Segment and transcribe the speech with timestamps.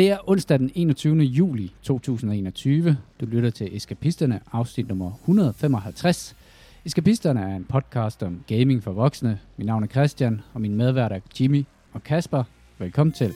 [0.00, 1.16] Det er onsdag den 21.
[1.16, 2.96] juli 2021.
[3.20, 6.36] Du lytter til Eskapisterne, afsnit nummer 155.
[6.84, 9.38] Eskapisterne er en podcast om gaming for voksne.
[9.56, 12.44] Mit navn er Christian, og min medvært er Jimmy og Kasper.
[12.78, 13.34] Velkommen til.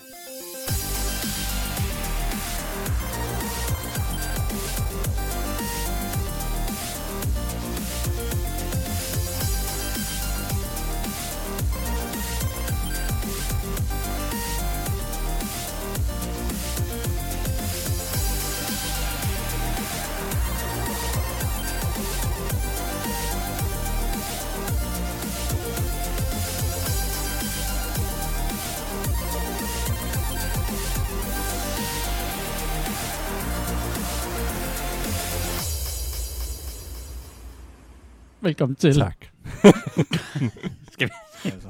[38.54, 38.94] Velkommen til.
[38.94, 39.16] Tak.
[40.92, 41.12] Skal vi,
[41.50, 41.68] altså.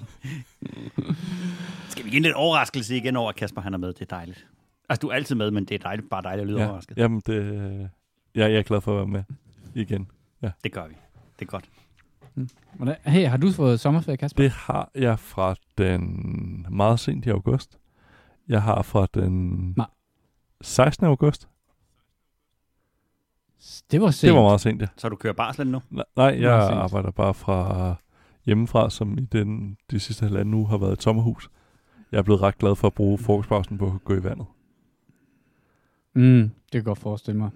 [1.89, 3.89] Skal vi give en lidt overraskelse igen over, at Kasper han er med?
[3.93, 4.47] Det er dejligt.
[4.89, 6.97] Altså, du er altid med, men det er dejligt, bare dejligt at lyde Ja, overrasket.
[6.99, 7.89] jamen, det, øh, jeg,
[8.35, 9.23] jeg er glad for at være med
[9.75, 10.11] igen.
[10.65, 10.95] Det gør vi.
[11.39, 11.65] Det er godt.
[12.73, 14.43] Hvordan- Hey, har du fået sommerferie, Kasper?
[14.43, 17.79] Det har jeg fra den meget sent i august.
[18.49, 19.87] Jeg har fra den Nej.
[20.61, 21.07] 16.
[21.07, 21.49] august.
[23.91, 24.29] Det var sent.
[24.29, 24.87] Det var meget sent, ja.
[24.97, 25.81] Så du kører barslen nu?
[25.91, 27.95] Nej, Nej, jeg arbejder bare fra
[28.47, 31.51] hjemmefra, som i den, de sidste halvanden uge har været et sommerhus.
[32.13, 34.47] Jeg er blevet ret glad for at bruge frokostpausen på at gå i vandet.
[36.15, 37.51] Mm, det kan jeg godt forestille mig.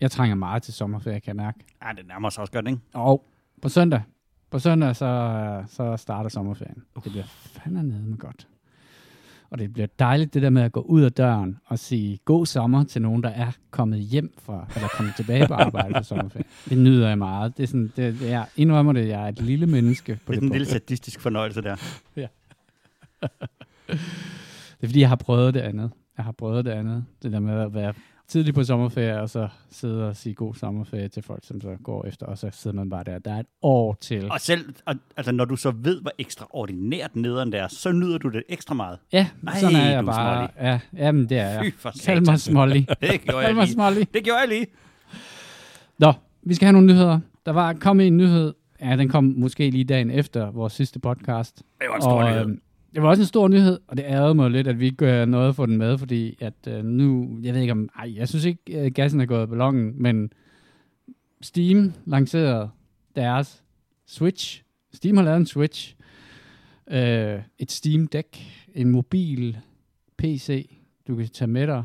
[0.00, 1.58] Jeg trænger meget til sommerferie, kan jeg mærke.
[1.84, 2.80] Ja, det nærmer sig også godt, ikke?
[2.94, 3.24] Og
[3.62, 4.02] på søndag,
[4.50, 6.82] på søndag, så, så starter sommerferien.
[6.94, 8.48] Det bliver fandme med godt.
[9.52, 12.46] Og det bliver dejligt, det der med at gå ud af døren og sige god
[12.46, 16.44] sommer til nogen, der er kommet hjem fra, eller kommet tilbage på arbejde på sommerferie.
[16.68, 17.56] Det nyder jeg meget.
[17.56, 20.40] Det er sådan, det, er, indrømmer det, jeg er et lille menneske på Det er
[20.40, 21.76] det, en lille sadistisk fornøjelse der.
[24.80, 25.90] Det er fordi, jeg har prøvet det andet.
[26.16, 27.04] Jeg har prøvet det andet.
[27.22, 27.94] Det der med at være
[28.32, 32.06] tidlig på sommerferie, og så sidde og sige god sommerferie til folk, som så går
[32.06, 33.18] efter, og så sidder man bare der.
[33.18, 34.30] Der er et år til.
[34.30, 38.18] Og selv, og, altså, når du så ved, hvor ekstraordinært nederen det er, så nyder
[38.18, 38.98] du det ekstra meget.
[39.12, 40.36] Ja, Nej, sådan er jeg bare.
[40.36, 40.50] smålig.
[40.60, 41.72] Ja, jamen det er jeg.
[41.76, 42.86] Fy Kald mig smålig.
[43.00, 43.54] Det gjorde jeg
[43.94, 44.06] lige.
[44.14, 44.66] Det gjorde jeg lige.
[45.98, 47.20] Nå, vi skal have nogle nyheder.
[47.46, 48.54] Der var kommet en nyhed.
[48.80, 51.56] Ja, den kom måske lige dagen efter vores sidste podcast.
[51.56, 52.56] Det var en stor nyhed.
[52.94, 55.24] Det var også en stor nyhed, og det ærede mig lidt, at vi ikke gør
[55.24, 58.44] noget for den med, fordi at øh, nu, jeg ved ikke om, ej, jeg synes
[58.44, 60.32] ikke, øh, gassen er gået af ballonen, men
[61.40, 62.70] Steam lancerede
[63.16, 63.62] deres
[64.06, 64.62] Switch.
[64.92, 65.96] Steam har lavet en Switch.
[66.90, 68.38] Øh, et Steam Deck.
[68.74, 69.58] En mobil
[70.18, 70.78] PC,
[71.08, 71.84] du kan tage med dig.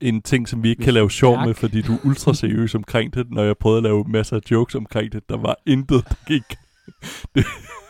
[0.00, 2.74] En ting, som vi ikke Hvis kan lave sjov med, fordi du er ultra seriøs
[2.74, 3.30] omkring det.
[3.30, 6.42] Når jeg prøvede at lave masser af jokes omkring det, der var intet, der gik.
[7.34, 7.44] Det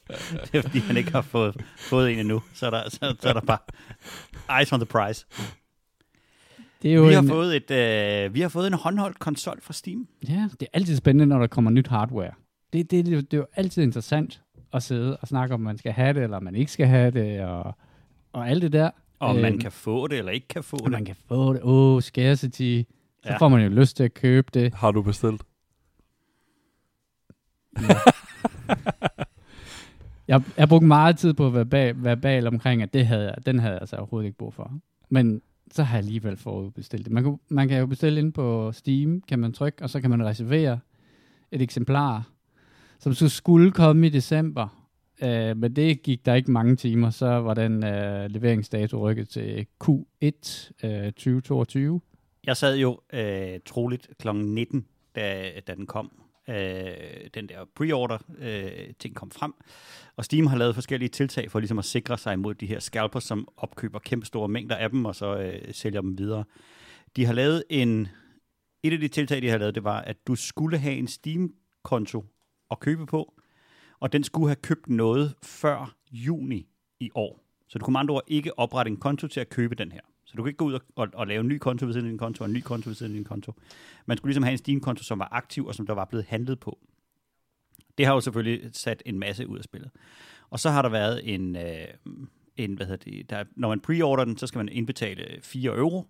[0.54, 2.42] er fordi, han ikke har fået, fået en endnu.
[2.54, 3.58] Så er, der, så, så er der bare
[4.60, 5.26] eyes on the prize.
[6.82, 9.60] Det er jo Vi har, en, fået et, øh, vi har fået en håndholdt konsol
[9.62, 10.08] fra Steam.
[10.28, 12.30] Ja, det er altid spændende, når der kommer nyt hardware.
[12.72, 14.42] Det, det, det, det er jo altid interessant
[14.72, 17.40] at sidde og snakke om, man skal have det, eller man ikke skal have det,
[17.40, 17.74] og,
[18.32, 18.90] og alt det der.
[19.20, 20.90] Om man Øhm, kan få det eller ikke kan få og det.
[20.92, 21.60] man kan få det.
[21.62, 22.82] Åh, oh, scarcity.
[23.24, 23.36] Så Ja.
[23.36, 24.74] får man jo lyst til at købe det.
[24.74, 25.42] Har du bestilt?
[30.28, 33.46] Jeg, jeg brugte meget tid på at være bag, verbal omkring, at det havde, jeg-
[33.46, 34.72] den havde jeg altså overhovedet ikke brug for.
[35.08, 37.12] Men så har jeg alligevel forudbestilt det.
[37.12, 40.10] Man kan, man kan jo bestille ind på Steam, kan man trykke, og så kan
[40.10, 40.78] man reservere
[41.52, 42.28] et eksemplar,
[42.98, 44.78] som så skulle komme i december.
[45.22, 49.66] Uh, men det gik der ikke mange timer, så var den uh, leveringsdato rykket til
[49.84, 52.00] Q1 uh, 2022.
[52.46, 54.28] Jeg sad jo øh, troligt kl.
[54.34, 56.10] 19, da, da den kom.
[56.48, 59.54] Øh, den der pre-order øh, ting kom frem.
[60.16, 63.24] Og Steam har lavet forskellige tiltag for ligesom at sikre sig imod de her scalpers,
[63.24, 66.44] som opkøber kæmpe store mængder af dem, og så øh, sælger dem videre.
[67.16, 68.08] De har lavet en...
[68.82, 72.24] Et af de tiltag, de har lavet, det var, at du skulle have en Steam-konto
[72.70, 73.34] at købe på,
[74.00, 76.68] og den skulle have købt noget før juni
[77.00, 77.40] i år.
[77.68, 80.00] Så du kunne med andre ord ikke oprette en konto til at købe den her.
[80.32, 82.06] Så du kan ikke gå ud og, og, og lave en ny konto ved siden
[82.06, 83.52] af din konto, og en ny konto ved siden af din konto.
[84.06, 86.60] Man skulle ligesom have en Steam-konto, som var aktiv, og som der var blevet handlet
[86.60, 86.78] på.
[87.98, 89.90] Det har jo selvfølgelig sat en masse ud af spillet.
[90.50, 91.84] Og så har der været en, øh,
[92.56, 96.06] en hvad hedder det, der, når man preorder den, så skal man indbetale 4 euro.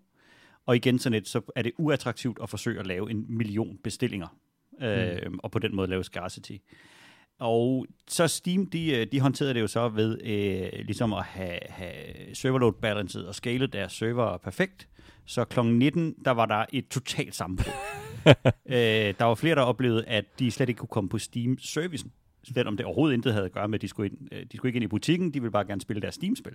[0.66, 4.38] Og igen sådan et, så er det uattraktivt at forsøge at lave en million bestillinger.
[4.82, 6.56] Øh, Og på den måde lave scarcity.
[7.42, 11.58] Og så Steam, de, øh, de håndterede det jo så ved øh, ligesom at have,
[11.68, 11.94] have
[12.34, 14.88] serverload balanced og scalet deres server perfekt.
[15.26, 15.60] Så kl.
[15.62, 17.72] 19, der var der et totalt sammenbrud.
[18.66, 22.12] øh, der var flere, der oplevede, at de slet ikke kunne komme på Steam-servicen.
[22.54, 24.68] Selvom det overhovedet intet havde at gøre med, at de skulle, ind, øh, de skulle
[24.68, 26.54] ikke ind i butikken, de ville bare gerne spille deres Steam-spil.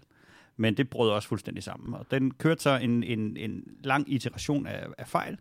[0.57, 1.93] Men det brød også fuldstændig sammen.
[1.93, 5.37] Og den kørte så en, en, en lang iteration af, af fejl.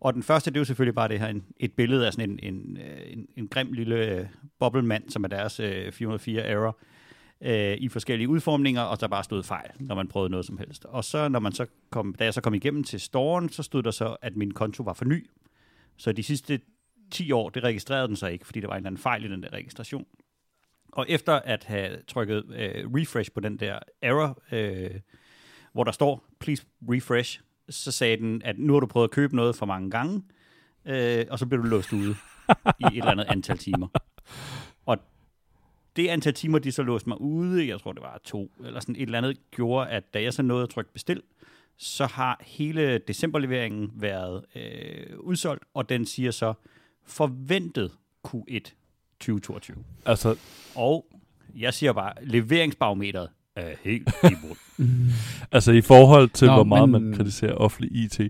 [0.00, 2.30] Og den første, det er jo selvfølgelig bare det her, en, et billede af sådan
[2.30, 4.26] en, en, øh, en, en grim lille øh,
[4.58, 6.78] boblemand, som er deres øh, 404 error,
[7.40, 10.84] øh, i forskellige udformninger, og der bare stod fejl, når man prøvede noget som helst.
[10.84, 13.82] Og så, når man så kom, da jeg så kom igennem til storen, så stod
[13.82, 15.26] der så, at min konto var for ny.
[15.96, 16.60] Så de sidste
[17.10, 19.28] 10 år, det registrerede den så ikke, fordi der var en eller anden fejl i
[19.28, 20.06] den der registration.
[20.92, 25.00] Og efter at have trykket øh, refresh på den der error, øh,
[25.72, 29.36] hvor der står, please refresh, så sagde den, at nu har du prøvet at købe
[29.36, 30.22] noget for mange gange,
[30.84, 32.16] øh, og så bliver du låst ude
[32.80, 33.88] i et eller andet antal timer.
[34.86, 34.98] Og
[35.96, 38.96] det antal timer, de så låste mig ude, jeg tror det var to, eller sådan
[38.96, 41.22] et eller andet, gjorde, at da jeg så nåede at trykke bestil,
[41.76, 46.54] så har hele decemberleveringen været øh, udsolgt, og den siger så
[47.06, 47.90] forventet
[48.28, 48.58] Q1
[49.20, 49.84] 2022.
[50.06, 50.36] Altså,
[50.74, 51.06] Og
[51.54, 54.88] jeg siger bare, leveringsbarometeret er helt i bund.
[55.52, 58.20] altså i forhold til, Nå, hvor meget men- man kritiserer offentlig IT,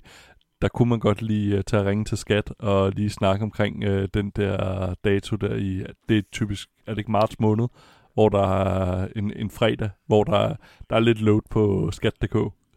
[0.63, 4.05] der kunne man godt lige uh, tage ringe til skat og lige snakke omkring uh,
[4.15, 7.69] den der dato der i, det er typisk, er det ikke marts måned,
[8.15, 10.55] hvor der er en, en fredag, hvor der,
[10.91, 12.37] der er lidt load på skat.dk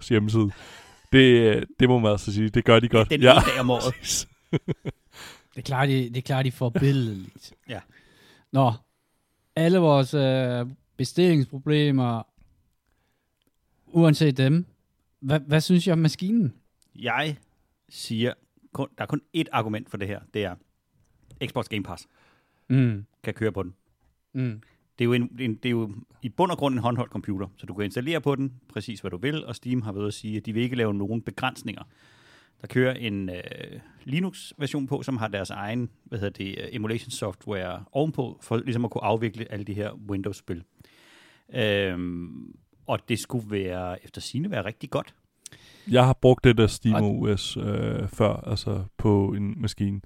[0.10, 0.50] hjemmeside.
[1.12, 3.10] Det, det må man altså sige, det gør de godt.
[3.10, 4.28] Den ene dag om året.
[5.56, 7.54] Det klarer de, det klarer de forbilledeligt.
[7.70, 7.80] Ja.
[8.54, 8.72] Nå,
[9.56, 10.66] alle vores øh,
[10.98, 12.22] bestillingsproblemer,
[13.94, 14.66] uanset dem,
[15.20, 16.54] hvad, hvad synes jeg om maskinen?
[16.96, 17.38] Jeg
[17.90, 18.34] siger,
[18.74, 20.56] kun, der er kun ét argument for det her, det er,
[21.46, 22.08] Xbox Game Pass
[22.70, 23.06] Mm.
[23.24, 23.74] kan køre på den.
[24.34, 24.62] Mm.
[25.00, 25.92] Det er, jo en, en, det er jo
[26.22, 29.12] i bund og grund en håndholdt computer, så du kan installere på den præcis, hvad
[29.12, 31.84] du vil, og Steam har været at sige, at de vil ikke lave nogen begrænsninger.
[32.62, 37.12] Der kører en øh, Linux-version på, som har deres egen hvad hedder det, øh, emulation
[37.12, 40.64] software ovenpå, for ligesom at kunne afvikle alle de her Windows-spil.
[41.56, 42.56] Øhm,
[42.88, 45.14] og det skulle være, efter sine være rigtig godt.
[45.92, 50.02] Jeg har brugt det der SteamOS øh, før, altså på en maskine.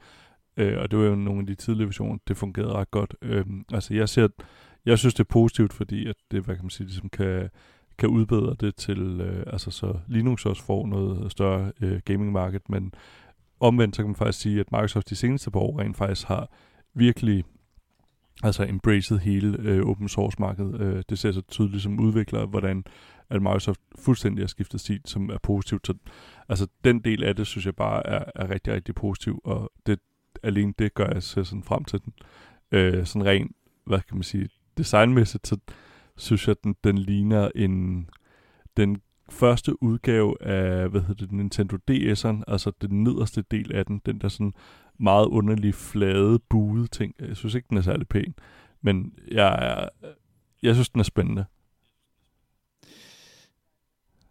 [0.57, 3.15] Øh, og det var jo nogle af de tidlige versioner, det fungerede ret godt.
[3.21, 4.27] Øh, altså jeg ser,
[4.85, 7.49] jeg synes det er positivt, fordi at det, hvad kan man sige, ligesom kan,
[7.97, 12.93] kan udbedre det til, øh, altså så Linux også får noget større øh, gaming-marked, men
[13.59, 16.49] omvendt så kan man faktisk sige, at Microsoft de seneste par år rent faktisk har
[16.93, 17.43] virkelig
[18.43, 20.81] altså embraced hele øh, open source markedet.
[20.81, 22.83] Øh, det ser så tydeligt som udvikler, hvordan
[23.29, 25.87] at Microsoft fuldstændig har skiftet stil, som er positivt.
[25.87, 25.93] Så
[26.49, 29.99] altså den del af det, synes jeg bare er, er rigtig, rigtig positiv, og det,
[30.43, 32.13] alene det gør jeg så sådan frem til den.
[32.71, 33.51] Øh, sådan rent,
[33.85, 35.57] hvad kan man sige, designmæssigt, så
[36.17, 38.09] synes jeg, at den, den ligner en,
[38.77, 44.01] den første udgave af, hvad hedder det, Nintendo DS'eren, altså den nederste del af den,
[44.05, 44.53] den der sådan
[44.99, 47.15] meget underlig flade, buede ting.
[47.19, 48.35] Jeg synes ikke, den er særlig pæn,
[48.81, 49.89] men jeg, er,
[50.63, 51.45] jeg synes, den er spændende.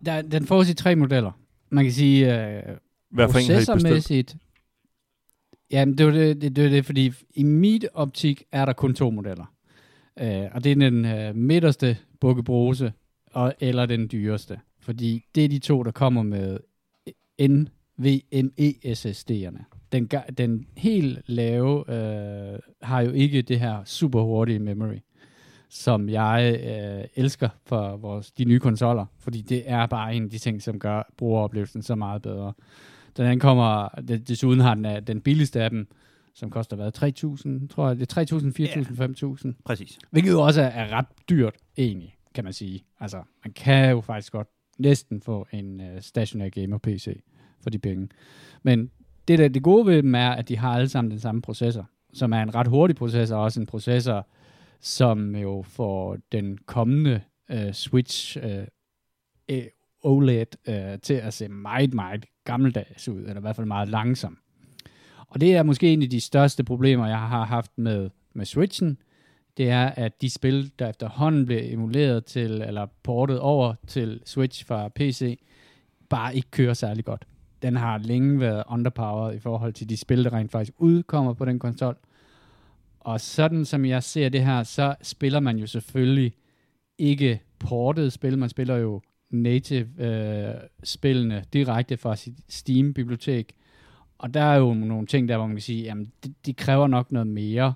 [0.05, 1.33] Der, den får sig tre modeller.
[1.71, 2.77] Man kan sige, øh,
[3.11, 4.37] Hvad processormæssigt,
[5.71, 9.11] jamen det var det, det, det, det, fordi i mit optik er der kun to
[9.11, 9.55] modeller.
[10.21, 12.93] Øh, og det er den øh, midterste bukkebrose,
[13.27, 14.61] og, eller den dyreste.
[14.85, 16.59] Fordi det er de to, der kommer med
[17.41, 19.65] NVMe SSD'erne.
[19.93, 24.99] Den, den helt lave øh, har jo ikke det her super hurtige memory,
[25.69, 30.31] som jeg øh, elsker for vores, de nye konsoller, fordi det er bare en af
[30.31, 32.53] de ting, som gør brugeroplevelsen så meget bedre.
[33.17, 33.89] Den anden kommer,
[34.29, 35.89] desuden har den, øh, den billigste af dem,
[36.35, 36.93] som koster hvad,
[37.63, 38.45] 3.000, tror jeg, det er 3.000,
[39.33, 39.53] 4.000, 5.000.
[39.65, 39.99] Præcis.
[40.11, 42.85] Hvilket jo også er, er ret dyrt, egentlig, kan man sige.
[43.01, 47.23] Altså, man kan jo faktisk godt næsten få en uh, stationær gamer-PC
[47.61, 48.09] for de penge.
[48.63, 48.91] Men
[49.29, 51.91] det, der, det gode ved dem er, at de har alle sammen den samme processor,
[52.13, 54.29] som er en ret hurtig processor, og også en processor,
[54.81, 57.21] som jo får den kommende
[57.53, 58.67] uh, Switch øh,
[59.49, 59.63] e, uh,
[60.13, 64.39] OLED uh, til at se meget, meget gammeldags ud, eller i hvert fald meget langsom.
[65.29, 68.99] Og det er måske en af de største problemer, jeg har haft med, med Switchen,
[69.57, 74.67] det er, at de spil, der efterhånden blev emuleret til, eller portet over til Switch
[74.67, 75.39] fra PC,
[76.09, 77.27] bare ikke kører særlig godt.
[77.63, 81.45] Den har længe været underpowered i forhold til de spil, der rent faktisk udkommer på
[81.45, 81.97] den konsol.
[83.01, 86.33] Og sådan som jeg ser det her, så spiller man jo selvfølgelig
[86.99, 93.53] ikke portet spil, man spiller jo native øh, spillene direkte fra sit Steam-bibliotek.
[94.19, 96.87] Og der er jo nogle ting der, hvor man kan sige, jamen de, de kræver
[96.87, 97.75] nok noget mere,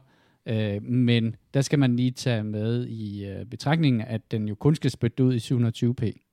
[0.48, 4.74] Øh, men der skal man lige tage med i øh, betragtningen, at den jo kun
[4.74, 6.24] skal spytte ud i 720p.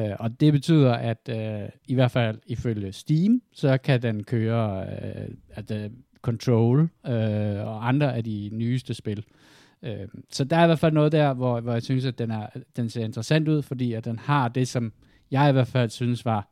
[0.00, 4.86] Øh, og det betyder, at øh, i hvert fald ifølge Steam, så kan den køre
[4.86, 5.90] øh, at, øh,
[6.22, 9.24] Control øh, og andre af de nyeste spil.
[9.82, 12.30] Øh, så der er i hvert fald noget der, hvor, hvor jeg synes, at den,
[12.30, 14.92] er, den ser interessant ud, fordi at den har det, som
[15.30, 16.48] jeg i hvert fald synes var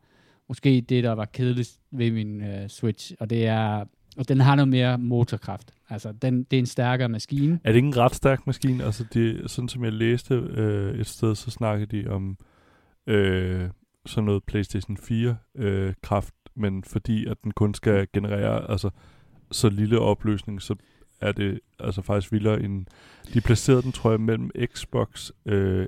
[0.49, 3.85] måske det, der var kedeligst ved min øh, Switch, og det er,
[4.17, 5.75] og den har noget mere motorkraft.
[5.89, 7.61] Altså, den, det er en stærkere maskine.
[7.65, 8.85] Er det ikke en ret stærk maskine?
[8.85, 12.37] Altså, det, sådan som jeg læste øh, et sted, så snakkede de om
[13.07, 13.71] øh,
[14.07, 18.91] sådan noget PlayStation 4 øh, kraft, men fordi at den kun skal generere altså,
[19.51, 20.75] så lille opløsning, så
[21.21, 22.87] er det altså faktisk vildere end...
[23.35, 25.87] De placerede den, tror jeg, mellem Xbox øh,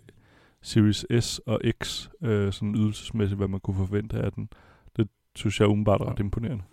[0.63, 4.49] Series S og X, øh, sådan ydelsesmæssigt, hvad man kunne forvente af den.
[4.97, 6.65] Det synes jeg er umiddelbart ret imponerende.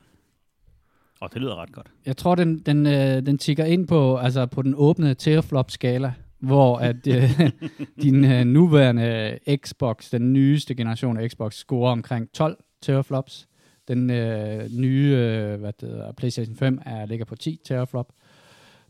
[1.22, 1.92] Og det lyder ret godt.
[2.06, 6.78] Jeg tror, den, den, øh, den tigger ind på, altså på den åbne teraflop-skala, hvor
[6.78, 7.40] at øh,
[8.04, 13.48] din øh, nuværende Xbox, den nyeste generation af Xbox, scorer omkring 12 teraflops.
[13.88, 18.14] Den øh, nye øh, hvad det hedder, PlayStation 5 er, ligger på 10 teraflop.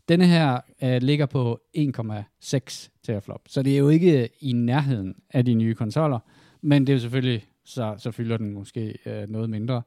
[0.08, 3.40] Denne her øh, ligger på 1,6 teraflop.
[3.48, 6.18] Så det er jo ikke øh, i nærheden af de nye konsoller,
[6.60, 9.82] men det er jo selvfølgelig, så, så fylder den måske øh, noget mindre.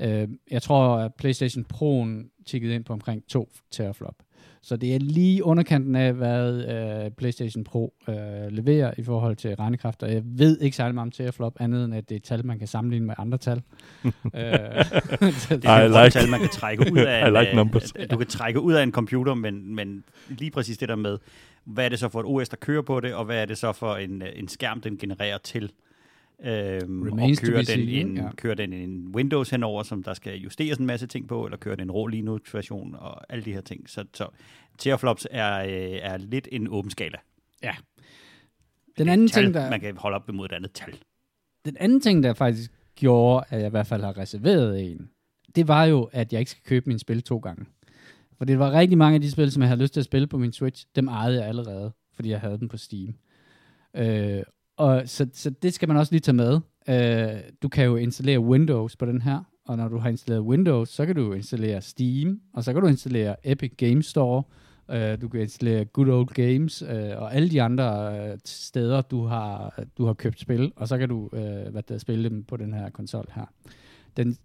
[0.00, 4.14] Øh, jeg tror, at PlayStation Pro'en tikkede ind på omkring 2 teraflop.
[4.62, 6.64] Så det er lige underkanten af, hvad
[7.04, 8.14] øh, PlayStation Pro øh,
[8.50, 10.02] leverer i forhold til regnekraft.
[10.02, 12.46] Og jeg ved ikke særlig meget om teraflop, andet end at det er et tal,
[12.46, 13.56] man kan sammenligne med andre tal.
[14.04, 17.26] øh, Det er I et like- tal, man kan trække ud af.
[17.26, 17.92] I like øh, numbers.
[18.10, 21.18] Du kan trække ud af en computer, men, men lige præcis det der med,
[21.64, 23.58] hvad er det så for et OS, der kører på det, og hvad er det
[23.58, 25.72] så for en, øh, en skærm, den genererer til?
[26.44, 28.30] Øhm, og Remains kører den, en, ja.
[28.36, 31.76] kører den en Windows henover, som der skal justeres en masse ting på, eller kører
[31.76, 33.90] den en rå Linux-version, og alle de her ting.
[33.90, 34.28] Så, så
[34.78, 37.18] teraflops er, øh, er lidt en åben skala.
[38.98, 40.96] den, anden tal, ting, der, Man kan holde op imod et andet tal.
[41.64, 45.10] den anden ting, der faktisk gjorde, at jeg i hvert fald har reserveret en,
[45.56, 47.64] det var jo, at jeg ikke skal købe min spil to gange.
[48.38, 50.26] For det var rigtig mange af de spil, som jeg havde lyst til at spille
[50.26, 53.14] på min Switch, dem ejede jeg allerede, fordi jeg havde dem på Steam.
[53.96, 54.42] Øh,
[54.76, 56.60] og så, så det skal man også lige tage med.
[56.88, 60.88] Øh, du kan jo installere Windows på den her, og når du har installeret Windows,
[60.88, 64.42] så kan du installere Steam, og så kan du installere Epic Game Store,
[64.90, 69.24] øh, du kan installere Good Old Games, øh, og alle de andre øh, steder, du
[69.24, 72.56] har, du har købt spil, og så kan du øh, hvad der, spille dem på
[72.56, 73.44] den her konsol her.
[74.16, 74.36] Den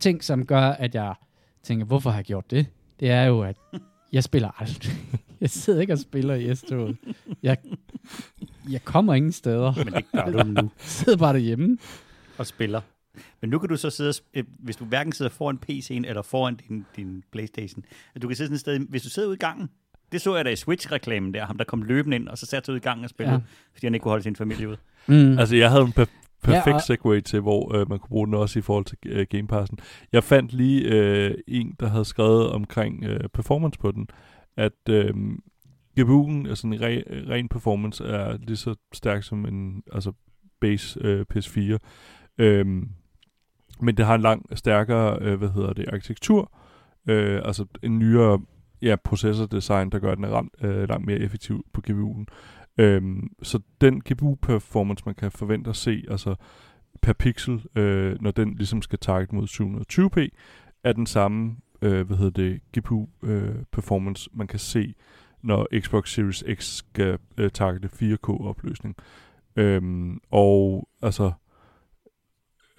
[0.00, 1.14] ting, som gør, at jeg
[1.62, 2.66] tænker, hvorfor har jeg gjort det?
[3.00, 3.56] Det er jo, at
[4.12, 4.92] jeg spiller aldrig.
[5.40, 6.96] Jeg sidder ikke og spiller i S-toget.
[7.42, 7.56] Jeg,
[8.70, 9.72] jeg kommer ingen steder.
[9.84, 10.68] Men det gør du nu Jeg
[11.00, 11.78] sidder bare derhjemme.
[12.38, 12.80] og spiller.
[13.40, 16.54] Men nu kan du så sidde, øh, hvis du hverken sidder foran PC'en eller foran
[16.68, 19.38] din, din Playstation, at du kan sidde sådan et sted, hvis du sidder ude i
[19.38, 19.68] gangen,
[20.12, 22.66] det så jeg da i Switch-reklamen der, ham der kom løbende ind, og så satte
[22.66, 23.40] sig ud i gangen og spillede, Ja.
[23.72, 24.76] fordi han ikke kunne holde sin familie ud.
[25.06, 25.38] Mm.
[25.38, 26.04] Altså, jeg havde en per-
[26.42, 28.98] perfekt Ja, og- segway til, hvor øh, man kunne bruge den også i forhold til
[29.06, 29.78] øh, Game Passen.
[30.12, 34.08] Jeg fandt lige øh, en, der havde skrevet omkring øh, performance på den,
[34.56, 35.14] at øh,
[36.00, 40.12] GPU'en, altså en re, ren performance, er lige så stærk som en altså
[40.60, 41.78] base øh, PS4.
[42.38, 42.88] Øhm,
[43.80, 46.52] men det har en lang stærkere, øh, hvad hedder det, arkitektur,
[47.08, 48.40] øh, altså en nyere
[48.82, 52.24] ja, processordesign, der gør, at den er ramt, øh, langt mere effektiv på GPU'en.
[52.78, 56.34] Øhm, så den GPU-performance, man kan forvente at se, altså
[57.02, 60.28] per pixel, øh, når den ligesom skal target mod 720p,
[60.84, 64.94] er den samme, øh, hvad hedder det, GPU-performance, øh, man kan se,
[65.44, 68.96] når Xbox Series X skal øh, targete 4K-opløsning.
[69.56, 71.32] Øhm, og altså,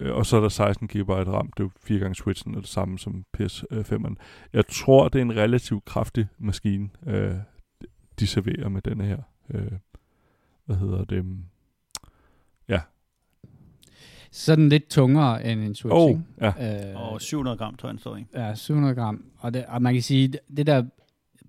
[0.00, 2.60] øh, og så er der 16 GB RAM, det er jo fire gange Switchen, og
[2.60, 4.14] det samme som PS5'eren.
[4.52, 7.34] Jeg tror, det er en relativt kraftig maskine, øh,
[8.20, 9.18] de serverer med denne her.
[9.50, 9.72] Øh,
[10.64, 11.24] hvad hedder det?
[14.36, 16.22] Sådan lidt tungere end en Switch, ikke?
[16.40, 16.90] ja.
[16.90, 18.24] Øh, Og 700 gram, tror jeg, den står i.
[18.34, 19.24] Ja, 700 gram.
[19.38, 20.84] Og, det, og man kan sige, det, det der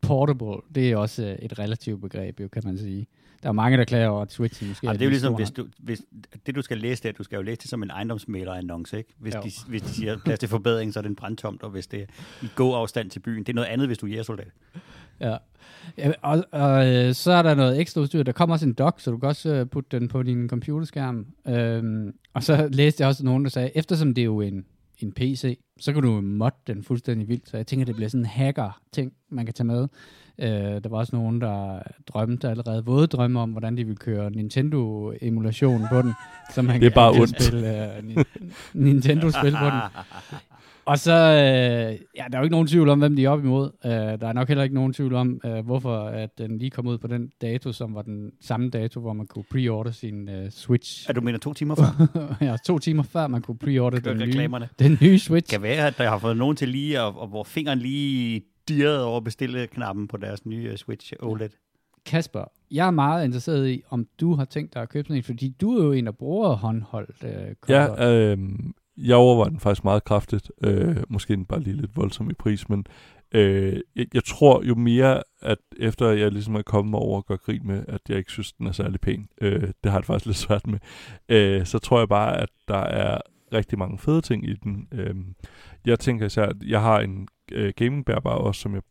[0.02, 3.08] portable, det er også øh, et relativt begreb, jo, kan man sige.
[3.44, 5.36] Der er mange, der klager over, at Switch måske Ja, det er jo lige ligesom,
[5.36, 6.02] hvis du, hvis,
[6.46, 9.14] det du skal læse det, du skal jo læse det som en ejendomsmæler-annonce, ikke?
[9.20, 9.42] Hvis Jo.
[9.44, 12.02] de, hvis de siger plads til forbedring, så er det en brandtomt, og hvis det
[12.02, 12.06] er
[12.42, 14.52] i gåafstand til byen, det er noget andet, hvis du er jægersoldat.
[15.20, 15.38] Ja.
[15.98, 18.24] ja og, og øh, så er der noget ekstra udstyr.
[18.24, 21.26] Der kommer også en dock, så du kan også øh, putte den på din computerskærm.
[21.48, 24.66] Øhm, og så læste jeg også nogen, der sagde, eftersom det er jo en,
[25.02, 27.50] en PC, så kan du modde den fuldstændig vildt.
[27.50, 29.88] Så jeg tænker, det bliver sådan en hacker-ting, man kan tage med.
[30.40, 34.32] Øh, der var også nogen, der drømte allerede, våde drømme om, hvordan de ville køre
[34.32, 36.14] Nintendo-emulation på den.
[36.54, 37.44] Så man Det er kan bare ondt.
[37.44, 38.24] spille uh,
[38.74, 39.82] Nintendo-spil på den.
[40.88, 43.44] Og så, øh, ja, der er jo ikke nogen tvivl om, hvem de er op
[43.44, 43.72] imod.
[43.86, 46.88] Øh, der er nok heller ikke nogen tvivl om, øh, hvorfor at den lige kom
[46.88, 50.52] ud på den dato, som var den samme dato, hvor man kunne pre-order sin øh,
[50.52, 51.10] Switch.
[51.10, 52.08] Er du mener to timer før?
[52.46, 54.70] ja, to timer før man kunne pre-order den nye, reklamerne.
[54.80, 55.52] den nye Switch.
[55.54, 59.06] kan være, at der har fået nogen til lige, og, og hvor fingeren lige dirrede
[59.06, 61.50] over bestille-knappen på deres nye øh, Switch OLED.
[62.06, 65.24] Kasper, jeg er meget interesseret i, om du har tænkt dig at købe sådan en,
[65.24, 67.56] fordi du er jo en, der bruger håndholdt øh.
[67.70, 68.38] Ja, øh,
[68.98, 70.52] jeg overvejer den faktisk meget kraftigt.
[70.64, 72.86] Øh, måske den bare lige lidt voldsom i pris, men
[73.32, 77.36] øh, jeg, jeg tror jo mere, at efter jeg ligesom er kommet over og gør
[77.36, 80.26] grin med, at jeg ikke synes, den er særlig pæn, øh, det har jeg faktisk
[80.26, 80.80] lidt svært med,
[81.30, 83.22] øh, så tror jeg bare, at der er
[83.54, 84.88] rigtig mange fede ting i den.
[84.92, 85.16] Øh,
[85.86, 88.82] jeg tænker især, at jeg har en øh, gamingbærbar også, som jeg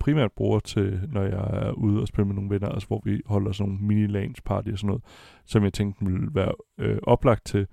[0.00, 3.20] primært bruger til, når jeg er ude og spille med nogle venner, altså hvor vi
[3.26, 5.02] holder sådan nogle mini lans party og sådan noget,
[5.44, 7.66] som jeg tænkte ville være øh, oplagt til,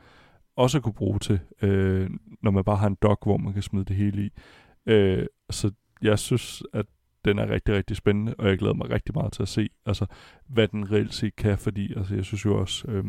[0.57, 2.09] også at kunne bruge til, øh,
[2.43, 4.29] når man bare har en dock, hvor man kan smide det hele i.
[4.85, 5.71] Øh, så
[6.01, 6.85] jeg synes, at
[7.25, 10.05] den er rigtig, rigtig spændende, og jeg glæder mig rigtig meget til at se, altså,
[10.47, 13.05] hvad den reelt set kan, fordi altså, jeg synes jo også, øh,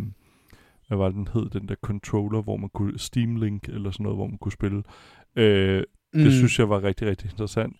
[0.88, 4.18] hvad var den hed, den der controller, hvor man kunne, Steam Link eller sådan noget,
[4.18, 4.82] hvor man kunne spille.
[5.36, 5.82] Øh,
[6.14, 6.22] mm.
[6.22, 7.76] Det synes jeg var rigtig, rigtig interessant.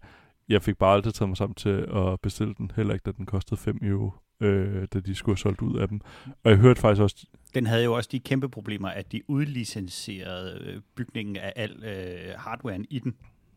[0.48, 3.26] Jeg fik bare aldrig taget mig sammen til at bestille den, heller ikke da den
[3.26, 6.00] kostede 5 euro, øh, da de skulle have solgt ud af dem.
[6.44, 7.26] Og jeg hørte faktisk også...
[7.54, 12.34] Den havde jo også de kæmpe problemer, at de udlicenserede øh, bygningen af al øh,
[12.36, 13.14] hardwaren i den.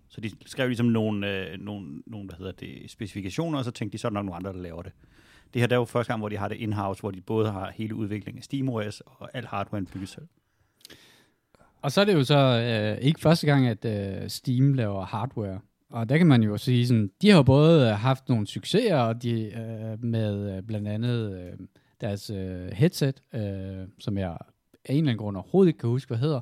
[0.09, 3.97] Så de skrev ligesom nogle, øh, nogle, nogle hvad hedder det, specifikationer, og så tænkte
[3.97, 4.91] de, så er der nok nogle andre, der laver det.
[5.53, 7.51] Det her der er jo første gang, hvor de har det in-house, hvor de både
[7.51, 10.27] har hele udviklingen af SteamOS og al hardware bygget selv.
[11.81, 15.59] Og så er det jo så øh, ikke første gang, at øh, Steam laver hardware.
[15.91, 19.23] Og der kan man jo sige sådan, de har både øh, haft nogle succeser og
[19.23, 21.67] de, øh, med øh, blandt andet øh,
[22.01, 24.37] deres øh, headset, øh, som jeg
[24.85, 26.41] af en eller anden grund overhovedet ikke kan huske, hvad hedder,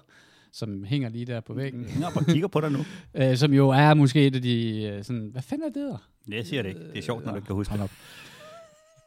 [0.52, 1.82] som hænger lige der på væggen.
[1.84, 2.80] Jeg hænger og kigger på dig nu.
[3.20, 6.10] øh, som jo er måske et af de, øh, sådan, hvad fanden er det der?
[6.28, 6.82] Nej, jeg siger det ikke.
[6.82, 7.90] Det er sjovt, når du ikke kan huske det.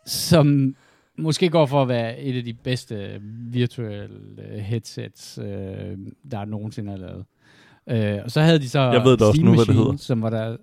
[0.06, 0.76] Som
[1.18, 3.20] måske går for at være et af de bedste
[3.50, 5.99] virtuelle øh, headsets, øh,
[6.30, 7.25] der nogensinde er lavet.
[7.86, 9.96] Øh, og så havde de så Jeg ved da også nu, hvad det hedder.
[9.96, 10.56] Som var der,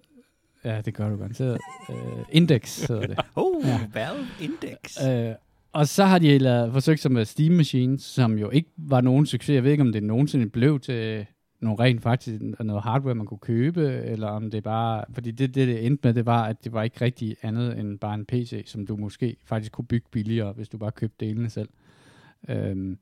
[0.63, 1.57] ja, det gør du garanteret.
[1.89, 1.95] uh,
[2.31, 3.19] Index hedder det.
[3.35, 3.79] oh, ja.
[3.93, 4.97] Valve Index.
[5.05, 5.35] Uh,
[5.73, 9.25] og så har de lavet, forsøgt sig med Steam Machines, som jo ikke var nogen
[9.25, 9.55] succes.
[9.55, 11.25] Jeg ved ikke, om det nogensinde blev til
[11.61, 15.05] nogle rent faktisk noget hardware, man kunne købe, eller om det bare...
[15.13, 17.99] Fordi det, det, det endte med, det var, at det var ikke rigtig andet end
[17.99, 21.49] bare en PC, som du måske faktisk kunne bygge billigere, hvis du bare købte delene
[21.49, 21.69] selv.
[22.49, 22.97] Øhm,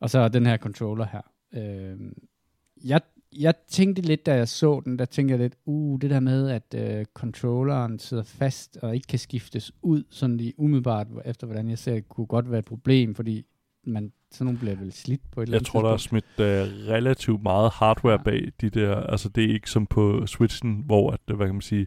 [0.00, 1.20] og så den her controller her.
[1.62, 2.16] Øhm,
[2.84, 3.00] jeg
[3.38, 6.50] jeg tænkte lidt, da jeg så den, der tænkte jeg lidt, uh, det der med,
[6.50, 11.70] at øh, controlleren sidder fast og ikke kan skiftes ud, sådan lige umiddelbart efter, hvordan
[11.70, 13.44] jeg ser, kunne godt være et problem, fordi
[13.86, 16.24] man, sådan nogle bliver vel slidt på et eller andet Jeg tror, der er smidt
[16.38, 16.44] uh,
[16.88, 21.20] relativt meget hardware bag de der, altså det er ikke som på Switchen, hvor, at,
[21.26, 21.86] hvad kan man sige,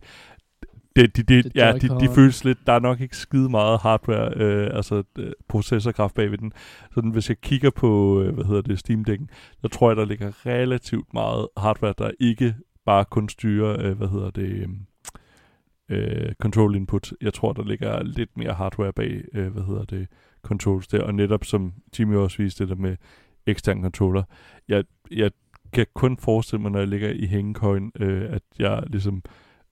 [0.98, 4.34] det, de, de, ja, de, de føles lidt, der er nok ikke skide meget hardware,
[4.36, 6.52] øh, altså øh, processorkraft bagved den.
[6.94, 9.28] Så den, hvis jeg kigger på, øh, hvad hedder det, Steam Deck'en,
[9.62, 12.56] så tror jeg, der ligger relativt meget hardware, der ikke
[12.86, 14.70] bare kun styrer, øh, hvad hedder det,
[15.90, 17.14] øh, control input.
[17.22, 20.08] Jeg tror, der ligger lidt mere hardware bag, øh, hvad hedder det,
[20.42, 21.04] controls der.
[21.04, 22.96] Og netop som Jimmy også viste det der med
[23.46, 24.24] ekstern controller,
[24.68, 25.32] jeg, jeg
[25.74, 29.24] kan kun forestille mig, når jeg ligger i hængekøjen, øh, at jeg ligesom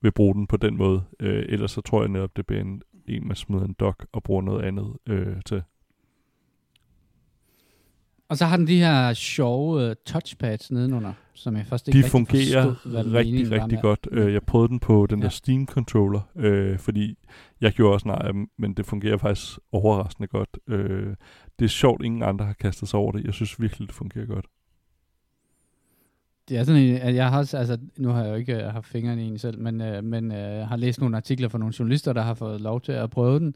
[0.02, 1.02] vil bruge den på den måde.
[1.20, 4.22] Øh, ellers så tror jeg netop, det bliver en, en man smider en dock og
[4.22, 5.62] bruger noget andet øh, til.
[8.28, 12.04] Og så har den de her sjove uh, touchpads nedenunder, som jeg først ikke de
[12.04, 14.08] rigtig fungerer forstod, hvad rigtig, rigtig godt.
[14.12, 15.24] Uh, jeg prøvede den på den ja.
[15.24, 17.18] der Steam controller, uh, fordi
[17.60, 20.58] jeg gjorde også nej men det fungerer faktisk overraskende godt.
[20.66, 21.14] Uh,
[21.58, 23.24] det er sjovt, ingen andre har kastet sig over det.
[23.24, 24.46] Jeg synes virkelig, det fungerer godt.
[26.48, 28.86] Det er sådan at jeg har også, altså, nu har jeg jo ikke uh, haft
[28.86, 32.12] fingrene i en selv, men, uh, men uh, har læst nogle artikler fra nogle journalister,
[32.12, 33.54] der har fået lov til at prøve den.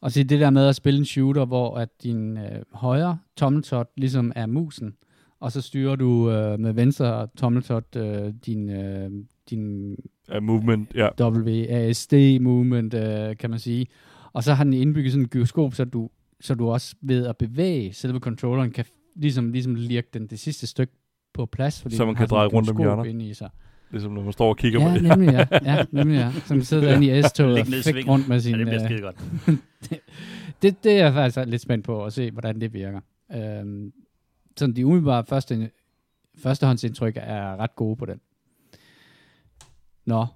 [0.00, 2.42] Og så det der med at spille en shooter, hvor at din uh,
[2.72, 4.94] højre tommeltot ligesom er musen,
[5.40, 9.12] og så styrer du uh, med venstre tommeltot uh, din, uh,
[9.50, 9.96] din
[10.36, 11.08] uh, movement, ja.
[11.20, 13.86] WASD movement, uh, kan man sige.
[14.32, 17.36] Og så har den indbygget sådan en gyroskop, så du, så du også ved at
[17.36, 18.84] bevæge selve controlleren, kan
[19.16, 20.92] ligesom, ligesom lirke den det sidste stykke
[21.34, 23.06] på plads, fordi så man kan dreje rundt om hjørnet.
[23.06, 23.50] Inde i sig.
[23.90, 25.02] Ligesom når man står og kigger ja, på det.
[25.02, 25.46] Nemlig, ja.
[25.72, 26.32] ja, nemlig ja.
[26.44, 28.52] Som sidder inde i S-toget og fik rundt med sin...
[28.52, 29.16] Ja, det bliver skide godt.
[29.90, 30.00] det,
[30.62, 33.00] det, det, er jeg faktisk lidt spændt på at se, hvordan det virker.
[33.32, 33.92] Øhm,
[34.56, 35.70] sådan de umiddelbare første,
[36.38, 38.20] førstehåndsindtryk er ret gode på den.
[40.06, 40.26] Nå,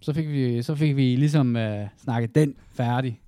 [0.00, 3.20] så fik vi, så fik vi ligesom uh, snakket den færdig.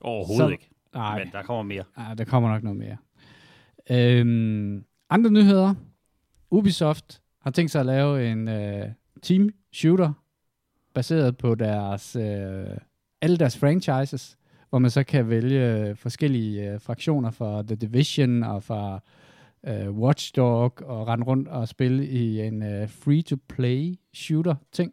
[0.00, 0.70] Overhovedet så, ikke.
[0.94, 1.84] Nej, Men der kommer mere.
[1.96, 2.96] Nej, der kommer nok noget mere.
[3.90, 5.74] Øhm, andre nyheder.
[6.50, 8.90] Ubisoft har tænkt sig at lave en uh,
[9.22, 10.12] team shooter,
[10.94, 12.76] baseret på deres, uh,
[13.20, 14.38] alle deres franchises,
[14.70, 19.00] hvor man så kan vælge forskellige uh, fraktioner fra The Division og fra
[19.70, 24.92] uh, Watchdog og rende rundt og spille i en uh, free-to-play shooter ting.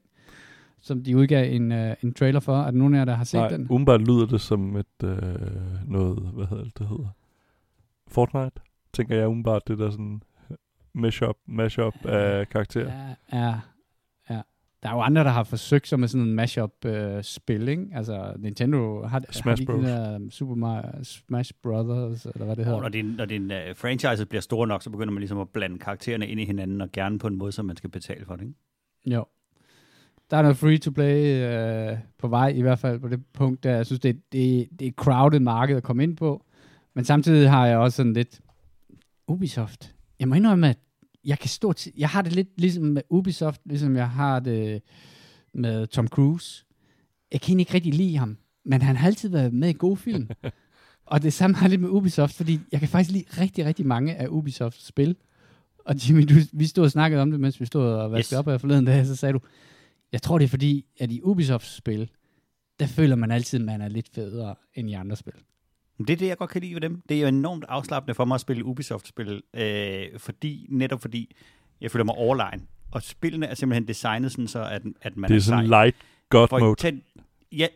[0.81, 2.57] som de udgav en, uh, en trailer for.
[2.59, 3.67] Er der nogen af jer, der har set Nej, den?
[3.69, 5.17] umiddelbart lyder det som et øh,
[5.87, 7.07] noget, hvad hedder det, det hedder?
[8.07, 8.61] Fortnite,
[8.93, 10.21] tænker jeg umiddelbart, det der sådan
[10.95, 13.15] mashup, mashup af karakterer.
[13.33, 13.55] Ja, ja,
[14.29, 14.41] ja.
[14.83, 17.87] Der er jo andre, der har forsøgt sig med sådan en mashup-spil, ikke?
[17.93, 19.75] Altså, Nintendo har, Smash har de Bros.
[19.75, 22.77] den der Super Mario, Smash Brothers, eller hvad det hedder.
[22.77, 25.49] Og når din, når din uh, franchise bliver stor nok, så begynder man ligesom at
[25.49, 28.35] blande karaktererne ind i hinanden, og gerne på en måde, som man skal betale for
[28.35, 28.43] det.
[28.43, 28.55] Ikke?
[29.05, 29.25] Jo.
[30.31, 31.43] Der er noget free-to-play
[31.91, 34.85] øh, på vej, i hvert fald på det punkt, der jeg synes, det, det, det
[34.85, 36.45] er et crowded marked at komme ind på.
[36.93, 38.41] Men samtidig har jeg også sådan lidt
[39.27, 39.92] Ubisoft.
[40.23, 40.77] Jeg må indrømme, at
[41.25, 44.81] jeg kan stort jeg har det lidt ligesom med Ubisoft, ligesom jeg har det
[45.53, 46.65] med Tom Cruise.
[47.31, 50.29] Jeg kan ikke rigtig lide ham, men han har altid været med i gode film.
[51.11, 53.85] og det samme har jeg lidt med Ubisoft, fordi jeg kan faktisk lide rigtig, rigtig
[53.85, 55.15] mange af Ubisofts spil.
[55.85, 58.39] Og Jimmy, du, vi stod og snakkede om det, mens vi stod og vaskede yes.
[58.39, 59.39] op her forleden dag, så sagde du,
[60.11, 62.09] jeg tror det er fordi, at i Ubisofts spil,
[62.79, 65.33] der føler man altid, at man er lidt federe end i andre spil.
[66.05, 67.01] Det er det, jeg godt kan lide ved dem.
[67.09, 71.35] Det er jo enormt afslappende for mig at spille Ubisoft-spil, øh, fordi, netop fordi
[71.81, 72.67] jeg føler mig overlegen.
[72.91, 75.55] Og spillene er simpelthen designet sådan, så at, at man Det er sej.
[75.55, 75.95] sådan light
[76.29, 76.75] god For mode.
[76.75, 77.01] Ten,
[77.51, 77.67] ja,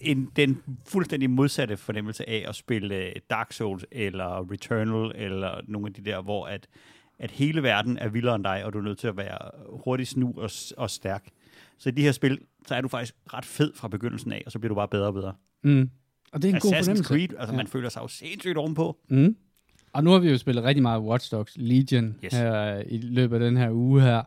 [0.00, 5.86] en, den fuldstændig modsatte fornemmelse af at spille øh, Dark Souls eller Returnal eller nogle
[5.86, 6.66] af de der, hvor at,
[7.18, 9.50] at hele verden er vildere end dig, og du er nødt til at være
[9.84, 11.28] hurtig, snu og, og stærk.
[11.78, 14.52] Så i de her spil, så er du faktisk ret fed fra begyndelsen af, og
[14.52, 15.34] så bliver du bare bedre og bedre.
[15.64, 15.90] Mm.
[16.32, 17.04] Og det er en god Assassin's fornemmelse.
[17.04, 17.56] Creed, altså Ja.
[17.56, 18.96] man føler sig jo sindssygt ovenpå.
[19.08, 19.36] Mm.
[19.92, 22.32] Og nu har vi jo spillet rigtig meget Watch Dogs Legion Yes.
[22.32, 24.18] her i løbet af den her uge her.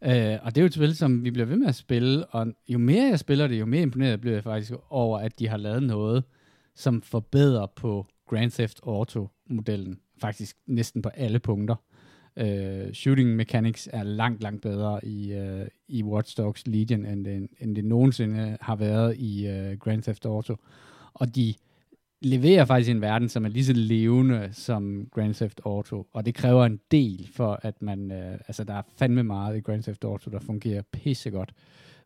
[0.00, 2.46] Uh, og det er jo et spil, som vi bliver ved med at spille, og
[2.68, 5.56] jo mere jeg spiller det, jo mere imponeret bliver jeg faktisk over, at de har
[5.56, 6.24] lavet noget,
[6.74, 9.98] som forbedrer på Grand Theft Auto-modellen.
[10.20, 11.74] Faktisk næsten på alle punkter.
[12.40, 17.48] Uh, shooting mechanics er langt, langt bedre i, uh, i Watch Dogs Legion, end det,
[17.60, 20.56] end det nogensinde har været i uh, Grand Theft Auto.
[21.18, 21.54] Og de
[22.20, 26.34] leverer faktisk en verden, som er lige så levende som Grand Theft Auto, og det
[26.34, 30.04] kræver en del for, at man, øh, altså der er fandme meget i Grand Theft
[30.04, 31.52] Auto, der fungerer pissegodt.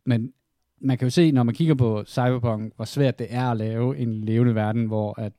[0.04, 0.32] Men
[0.80, 3.98] man kan jo se, når man kigger på Cyberpunk, hvor svært det er at lave
[3.98, 5.32] en levende verden, hvor, at,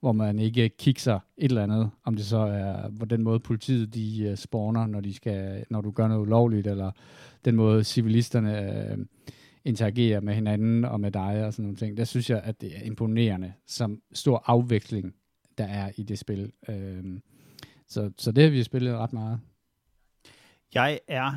[0.00, 3.94] hvor man ikke kikser et eller andet, om det så er på den måde politiet
[3.94, 6.90] de uh, spawner, når, de skal, når du gør noget ulovligt, eller
[7.44, 8.98] den måde civilisterne øh,
[9.64, 11.96] interagerer med hinanden og med dig og sådan nogle ting.
[11.96, 15.14] Der synes jeg, at det er imponerende, som stor afveksling,
[15.58, 16.52] der er i det spil.
[16.68, 17.22] Øhm,
[17.88, 19.40] så, så det har vi spillet ret meget.
[20.74, 21.32] Jeg er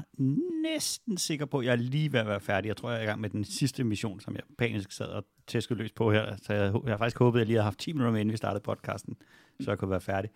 [0.62, 2.68] næsten sikker på, at jeg er lige ved at være færdig.
[2.68, 5.26] Jeg tror, jeg er i gang med den sidste mission, som jeg panisk sad og
[5.48, 6.36] tæskede løs på her.
[6.42, 8.32] Så jeg, jeg har faktisk håbet, at jeg lige havde haft 10 minutter med, inden
[8.32, 9.16] vi startede podcasten,
[9.60, 10.32] så jeg kunne være færdig.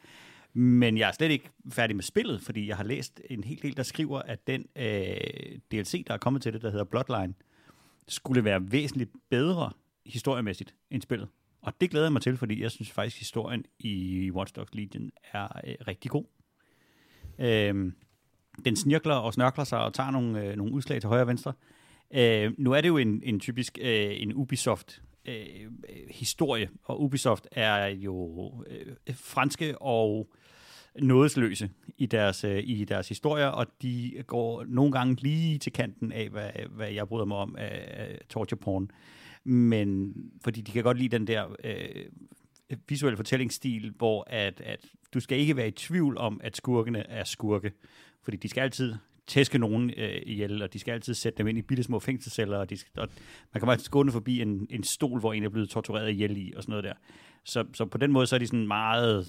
[0.54, 3.78] Men jeg er slet ikke færdig med spillet, fordi jeg har læst en hel del,
[3.78, 5.18] der skriver, at den øh,
[5.72, 7.34] DLC, der er kommet til det, der hedder Bloodline,
[8.08, 9.72] skulle være væsentligt bedre
[10.06, 11.28] historiemæssigt end spillet.
[11.62, 14.74] Og det glæder jeg mig til, fordi jeg synes faktisk, at historien i Watch Dogs
[14.74, 16.26] Legion er øh, rigtig god.
[17.40, 17.92] Øh,
[18.66, 21.54] den snirkler og snørkler sig og tager nogle, øh, nogle udslag til højre og venstre.
[22.14, 27.04] Øh, nu er det jo en, en typisk øh, en Ubisoft øh, øh historie, og
[27.04, 30.30] Ubisoft er jo øh, franske og
[31.00, 36.12] nådesløse i deres, øh, i deres historier, og de går nogle gange lige til kanten
[36.12, 38.92] af, hvad, hvad jeg bryder mig om af, af torture porn.
[39.44, 42.06] Men fordi de kan godt lide den der øh,
[42.90, 47.24] visuelle fortællingsstil, hvor at, at du skal ikke være i tvivl om, at skurkene er
[47.24, 47.72] skurke.
[48.24, 48.96] Fordi de skal altid
[49.28, 52.58] tæske nogen øh, ihjel, og de skal altid sætte dem ind i bitte små fængselsceller,
[52.58, 53.10] og, de skal, og
[53.54, 56.54] man kan bare skåne forbi en, en stol, hvor en er blevet tortureret ihjel i,
[56.56, 56.94] og sådan noget der.
[57.44, 59.28] Så, så på den måde, så er de sådan meget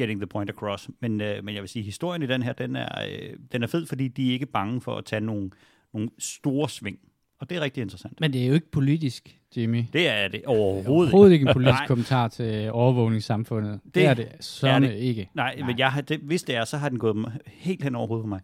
[0.00, 0.90] getting the point across.
[1.00, 3.66] Men, øh, men jeg vil sige, historien i den her, den er, øh, den er
[3.66, 5.50] fed, fordi de er ikke bange for at tage nogle,
[5.94, 6.98] nogle store sving.
[7.40, 8.20] Og det er rigtig interessant.
[8.20, 9.84] Men det er jo ikke politisk, Jimmy.
[9.92, 13.80] Det er det overhovedet, Overhovedet ikke en politisk kommentar til overvågningssamfundet.
[13.84, 15.30] Det, Det er det sørme ikke.
[15.34, 15.66] Nej, Nej.
[15.66, 18.24] men jeg har, det, hvis det er, så har den gået helt hen over hovedet
[18.24, 18.40] på mig.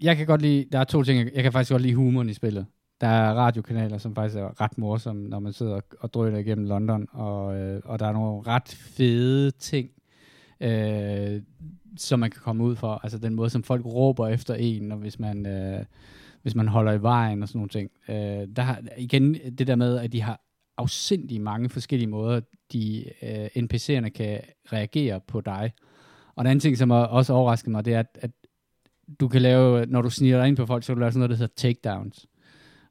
[0.00, 2.34] Jeg kan godt lide, der er to ting, jeg, kan faktisk godt lide humoren i
[2.34, 2.66] spillet.
[3.00, 6.66] Der er radiokanaler, som faktisk er ret morsomme, når man sidder og, og drøner igennem
[6.66, 9.88] London, og, øh, og der er nogle ret fede ting,
[10.60, 11.42] øh,
[11.96, 13.00] som man kan komme ud for.
[13.02, 15.84] Altså den måde, som folk råber efter en, og hvis man, øh,
[16.42, 17.90] hvis man holder i vejen og sådan nogle ting.
[18.08, 20.40] Øh, der har, igen det der med, at de har
[20.76, 22.40] afsindig mange forskellige måder,
[22.72, 24.40] de øh, NPC'erne kan
[24.72, 25.72] reagere på dig.
[26.34, 28.30] Og en anden ting, som også overraskede mig, det er, at, at
[29.20, 31.18] du kan lave, når du sniger dig ind på folk, så kan du lave sådan
[31.18, 32.26] noget, der hedder takedowns.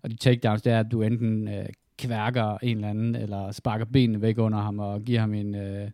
[0.01, 1.65] Og de takedowns, det er, at du enten øh,
[1.97, 5.89] kværker en eller anden, eller sparker benene væk under ham, og giver ham en, øh,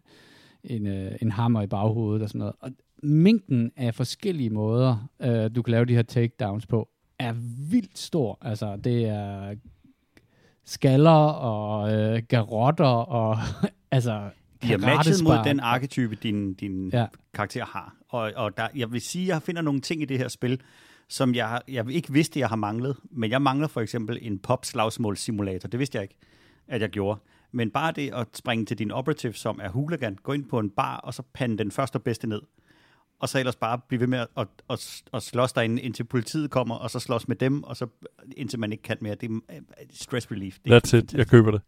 [0.63, 2.53] en, øh, en hammer i baghovedet og sådan noget.
[2.59, 2.71] Og
[3.03, 7.33] mængden af forskellige måder, øh, du kan lave de her takedowns på, er
[7.71, 8.37] vildt stor.
[8.41, 9.55] Altså, det er
[10.65, 13.37] skaller og øh, garotter og
[13.91, 14.29] altså
[14.61, 16.99] har matchet mod den arketype, din, din Ja.
[16.99, 17.05] ja.
[17.33, 17.95] karakter har.
[18.09, 20.61] Og, og der, jeg vil sige, at jeg finder nogle ting i det her spil,
[21.09, 22.95] som jeg, jeg ikke vidste, jeg har manglet.
[23.11, 25.67] Men jeg mangler for eksempel en pop-slagsmålssimulator.
[25.69, 26.15] Det vidste jeg ikke,
[26.67, 27.19] at jeg gjorde.
[27.53, 30.69] Men bare det at springe til din operative, som er hooligan, gå ind på en
[30.69, 32.41] bar, og så pande den første og bedste ned.
[33.19, 36.51] Og så ellers bare blive ved med at, at, at, at slås derinde, indtil politiet
[36.51, 37.87] kommer, og så slås med dem, og så
[38.37, 39.15] indtil man ikke kan mere.
[39.15, 39.61] Det er øh,
[39.93, 40.57] stress relief.
[40.65, 41.13] Det er That's it.
[41.13, 41.61] Jeg køber det.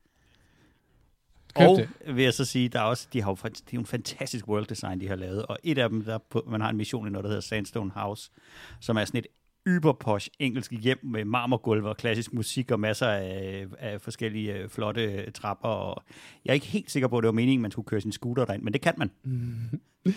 [1.56, 2.16] Køb og det.
[2.16, 4.48] vil jeg så sige, der er også, de har jo, det er jo en fantastisk
[4.48, 7.08] world design, de har lavet, og et af dem, der på, man har en mission
[7.08, 8.32] i noget, der hedder Sandstone House,
[8.80, 9.28] som er sådan et
[9.68, 15.02] yberposh engelsk hjem med marmorgulve og klassisk musik og masser af, af forskellige øh, flotte
[15.02, 15.70] øh, trapper.
[15.70, 16.04] Og
[16.46, 18.46] jeg er ikke helt sikker på, at det var meningen, man skulle køre sin scooter
[18.46, 19.12] derind, men det kan man.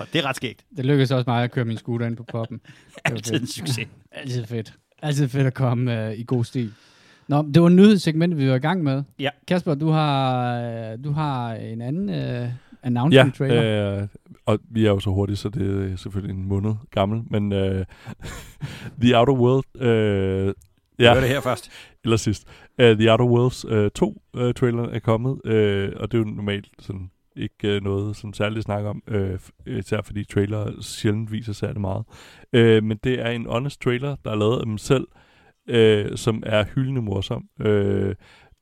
[0.01, 0.65] Og det er ret skægt.
[0.77, 2.61] Det lykkedes også mig at køre min scooter ind på poppen.
[2.65, 3.89] Det var Altid en succes.
[4.13, 4.75] Altid fedt.
[5.03, 6.73] Altid fedt at komme uh, i god stil.
[7.29, 9.03] Nå, det var nyhedssegmentet, vi var i gang med.
[9.19, 9.31] Ja.
[9.47, 12.49] Kasper, du har, øh, du har en anden uh,
[12.83, 13.63] announcement trailer.
[13.63, 14.09] Ja, øh,
[14.49, 17.85] og vi er jo så hurtigt, så det er selvfølgelig en måned gammel, men øh,
[19.03, 20.55] The Outer World, øh,
[20.99, 21.15] Ja.
[21.15, 21.71] Hør det her først.
[22.05, 22.49] eller sidst,
[22.83, 26.25] uh, The Outer Worlds uh, 2 uh, traileren er kommet, uh, og det er jo
[26.25, 31.33] normalt sådan ikke uh, noget sådan særligt at snakke om, uh, især fordi trailer sjældent
[31.33, 32.05] viser særlig meget.
[32.53, 35.07] Uh, men det er en honest trailer, der er lavet af dem selv,
[35.71, 37.45] uh, som er hyldende morsom.
[37.61, 38.13] Uh,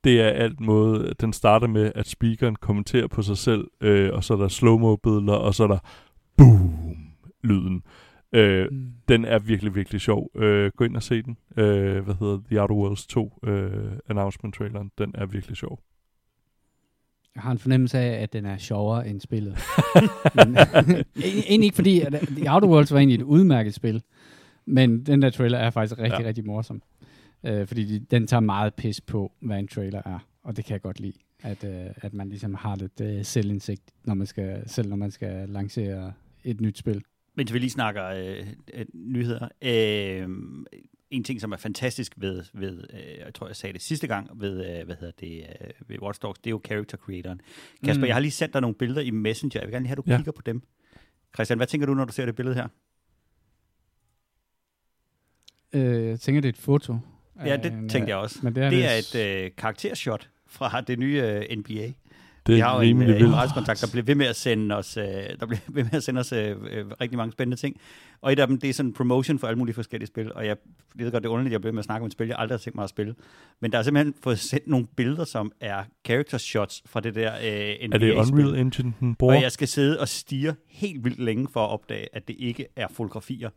[0.06, 4.24] det er alt måde, den starter med, at speakeren kommenterer på sig selv, øh, og
[4.24, 5.78] så er der slow-mo-billeder, og så er der
[6.36, 7.82] boom-lyden.
[8.32, 8.92] Øh, Mm.
[9.08, 10.30] den er virkelig, virkelig sjov.
[10.36, 11.36] Øh, gå ind og se den.
[11.56, 14.90] Øh, hvad hedder The Outer Worlds 2 øh, announcement-traileren.
[14.98, 15.80] Den er virkelig sjov.
[17.34, 19.58] Jeg har en fornemmelse af, at den er sjovere end spillet.
[20.36, 20.56] men,
[21.48, 24.02] egentlig ikke fordi, at The Outer Worlds var egentlig et udmærket spil,
[24.66, 26.22] men den der trailer er faktisk rigtig, ja.
[26.22, 26.28] Ja.
[26.28, 26.82] rigtig morsom.
[27.46, 30.72] Øh, fordi de, den tager meget pis på, hvad en trailer er, og det kan
[30.72, 31.18] jeg godt lide.
[31.42, 35.10] At, øh, at man ligesom har lidt øh, selvindsigt, når man skal, selv når man
[35.10, 36.12] skal lancere
[36.44, 37.04] et nyt spil.
[37.34, 39.48] Mens vi lige snakker øh, øh, nyheder.
[39.62, 40.28] Øh,
[41.10, 44.40] en ting, som er fantastisk ved, ved øh, jeg tror, jeg sagde det sidste gang,
[44.40, 47.40] ved, øh, hvad hedder det, øh, ved Watch Dogs, det er jo character creatoren.
[47.84, 48.06] Kasper, Mm.
[48.06, 49.60] jeg har lige sendt dig nogle billeder i Messenger.
[49.60, 50.16] Jeg vil gerne lige have, at du ja.
[50.16, 50.62] kigger på dem.
[51.34, 52.68] Christian, hvad tænker du, når du ser det billede her?
[55.72, 56.96] Øh, jeg tænker, det er et foto.
[57.44, 58.38] Ja, det en, tænkte øh, jeg også.
[58.42, 61.92] Men det er, Det er et øh, karaktershot fra det nye øh, NBA.
[62.46, 63.34] Det Vi er har jo en, rimelig øh, en vildt.
[63.34, 65.04] rejskontakt, der bliver ved med at sende os, øh,
[65.40, 67.76] der bliver ved med at sende os øh, øh, rigtig mange spændende ting.
[68.20, 70.32] Og et af dem, det er sådan en promotion for alle mulige forskellige spil.
[70.34, 70.56] Og jeg
[70.94, 72.36] ved godt, det er underligt, at jeg bliver med at snakke om et spil, jeg
[72.38, 73.14] aldrig har tænkt mig at spille.
[73.60, 77.32] Men der er simpelthen fået sendt nogle billeder, som er character shots fra det der
[77.34, 78.12] øh, NBA Er det.
[78.32, 79.36] Unreal Engine, den bruger?
[79.36, 82.66] Og jeg skal sidde og stige helt vildt længe for at opdage, at det ikke
[82.76, 83.50] er fotografier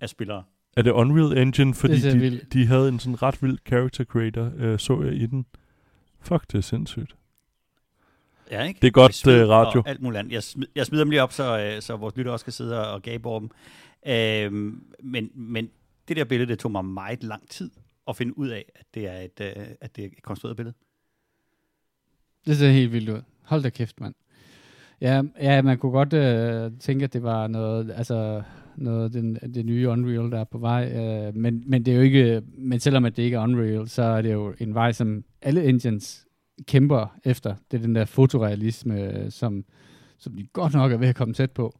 [0.00, 0.42] af spillere.
[0.76, 2.52] Er det Unreal Engine, fordi ser de, vildt.
[2.52, 5.46] de havde en sådan ret vild character creator, øh, så jeg i den.
[6.20, 7.16] Fuck, det er sindssygt.
[8.50, 8.78] Ja, ikke?
[8.82, 9.82] Det er godt, Med sved øh, radio.
[9.86, 10.32] Alt muligt andet.
[10.32, 12.92] Jeg, smid, jeg smider dem lige op, så, øh, så vores lytter også kan sidde
[12.92, 13.50] og gabe over dem.
[14.06, 15.70] Øhm, men, men
[16.08, 17.70] det der billede, det tog mig meget lang tid
[18.08, 20.74] at finde ud af, at det er et, øh, at det er et konstrueret billede.
[22.46, 23.22] Det ser helt vildt ud.
[23.42, 24.14] Hold da kæft, mand.
[25.00, 28.42] Ja, ja man kunne godt øh, tænke, at det var noget, altså
[28.78, 30.92] noget den, det nye Unreal, der er på vej.
[30.96, 34.02] Øh, men, men det er jo ikke, men selvom at det ikke er Unreal, så
[34.02, 36.26] er det jo en vej, som alle engines
[36.66, 37.54] kæmper efter.
[37.70, 39.64] Det er den der fotorealisme, som,
[40.18, 41.78] som de godt nok er ved at komme tæt på.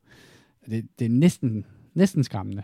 [0.70, 2.62] Det, det er næsten, næsten skræmmende.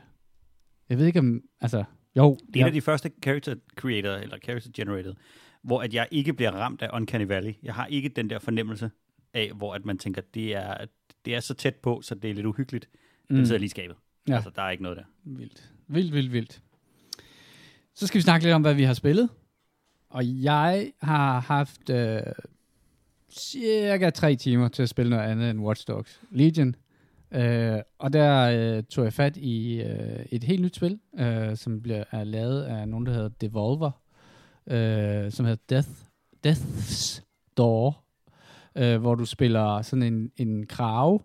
[0.88, 1.84] Jeg ved ikke om, altså,
[2.16, 2.36] jo.
[2.46, 5.14] Det er en af de første character creator, eller character generated,
[5.62, 7.52] hvor at jeg ikke bliver ramt af Uncanny Valley.
[7.62, 8.90] Jeg har ikke den der fornemmelse
[9.34, 10.74] af, hvor at man tænker, det er,
[11.24, 12.88] det er så tæt på, så det er lidt uhyggeligt.
[13.28, 13.44] Den Mm.
[13.44, 13.96] sidder lige skabet.
[14.28, 14.34] Ja.
[14.34, 15.04] Altså, der er ikke noget der.
[15.24, 15.72] Vildt.
[15.86, 16.62] Vildt, vildt, vildt.
[17.94, 19.28] Så skal vi snakke lidt om, hvad vi har spillet.
[20.10, 22.20] Og jeg har haft øh,
[23.30, 26.74] cirka tre timer til at spille noget andet end Watch Dogs Legion.
[27.32, 31.82] Øh, og der øh, tog jeg fat i øh, et helt nyt spil, øh, som
[31.82, 33.90] bliver er lavet af nogen, der hedder Devolver,
[34.66, 35.88] øh, som hedder Death,
[36.46, 37.22] Death's
[37.56, 38.04] Door,
[38.76, 41.20] øh, hvor du spiller sådan en, en krave,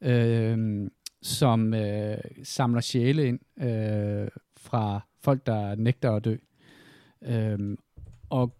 [0.00, 0.86] øh,
[1.28, 6.36] som øh, samler sjæle ind øh, fra folk, der nægter at dø.
[7.22, 7.78] Øhm,
[8.30, 8.54] og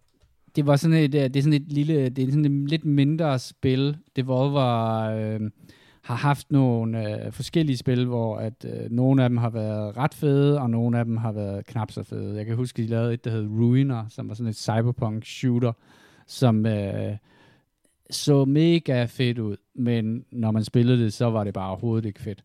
[0.55, 2.85] det var sådan et, øh, det er sådan et lille, det er sådan et lidt
[2.85, 3.97] mindre spil.
[4.15, 5.51] Devolver øh,
[6.01, 10.13] har haft nogle øh, forskellige spil, hvor at øh, nogle af dem har været ret
[10.13, 12.37] fede, og nogle af dem har været knap så fede.
[12.37, 15.73] Jeg kan huske, de lavede et, der hed Ruiner, som var sådan et cyberpunk shooter,
[16.27, 17.17] som øh,
[18.09, 22.21] så mega fedt ud, men når man spillede det, så var det bare overhovedet ikke
[22.21, 22.43] fedt.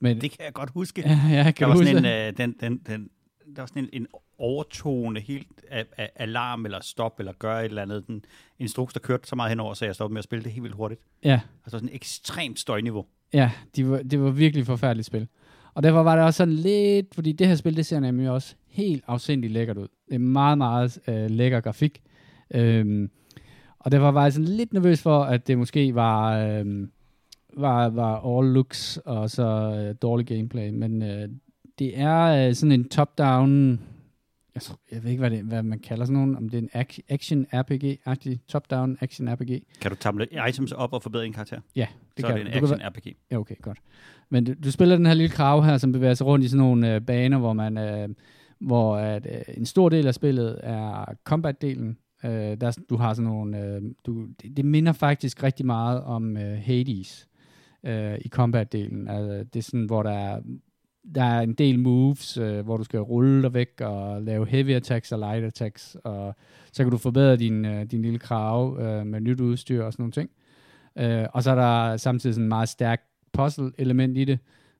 [0.00, 1.02] Men, Det kan jeg godt huske.
[1.06, 3.08] ja, jeg Der kan var huske sådan en, øh, den, den, den
[3.56, 4.06] der var sådan en, en
[4.38, 8.06] overtone, helt af, af, alarm eller stop, eller gøre et eller andet.
[8.06, 8.24] Den
[8.58, 10.76] instruks, der kørte så meget henover, så jeg stoppede med at spille det helt vildt
[10.76, 11.00] hurtigt.
[11.24, 13.06] Ja, Altså sådan et ekstremt støjniveau.
[13.32, 15.28] ja de var, det var virkelig forfærdeligt spil.
[15.74, 18.54] Og derfor var det også sådan lidt, fordi det her spil, det ser nemlig også
[18.68, 19.88] helt afsindigt lækkert ud.
[20.08, 22.02] Det er meget, meget øh, lækker grafik.
[22.54, 23.10] Øhm,
[23.78, 26.88] og derfor var jeg sådan lidt nervøs for, at det måske var, øh,
[27.56, 29.44] var, var all looks og så
[29.88, 30.70] øh, dårlig gameplay.
[30.70, 31.28] Men øh,
[31.78, 33.80] det er øh, sådan en top-down...
[34.54, 36.36] Jeg, tror, jeg ved ikke, hvad, det, hvad man kalder sådan nogen.
[36.36, 39.60] Om det er en ac- action-RPG-agtig top-down action-RPG.
[39.80, 41.60] Kan du tamle items op og forbedre en karakter?
[41.76, 43.12] Ja, Det så kan er det en action-RPG.
[43.30, 43.78] Ja, okay, godt.
[44.30, 46.58] Men du, du spiller den her lille krav her, som bevæger sig rundt i sådan
[46.58, 48.08] nogle øh, baner, hvor man, øh,
[48.60, 51.96] hvor at, øh, en stor del af spillet er combat-delen.
[52.24, 56.36] Øh, der, du har sådan nogle, øh, du, det, det minder faktisk rigtig meget om
[56.36, 57.28] øh, Hades
[57.84, 59.08] øh, i combat-delen.
[59.08, 60.40] Altså, det er sådan, hvor der er,
[61.14, 64.74] der er en del moves, øh, hvor du skal rulle dig væk og lave heavy
[64.74, 66.34] attacks og light attacks, og
[66.72, 70.02] så kan du forbedre din, øh, din lille krav øh, med nyt udstyr og sådan
[70.02, 70.30] nogle ting.
[70.98, 74.38] Øh, og så er der samtidig sådan en meget stærk puzzle-element i det.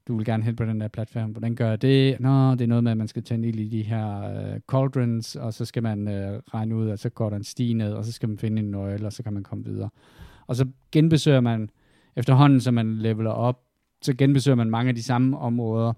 [0.08, 1.30] Du vil gerne hen på den der platform.
[1.30, 2.20] Hvordan gør jeg det?
[2.20, 5.36] Nå, det er noget med, at man skal tænde ild i de her øh, cauldrons,
[5.36, 8.04] og så skal man øh, regne ud, at så går der en stige ned, og
[8.04, 9.88] så skal man finde en nøgle, og så kan man komme videre.
[10.46, 11.70] Og så genbesøger man,
[12.16, 13.62] efterhånden som man leveler op,
[14.02, 15.92] så genbesøger man mange af de samme områder,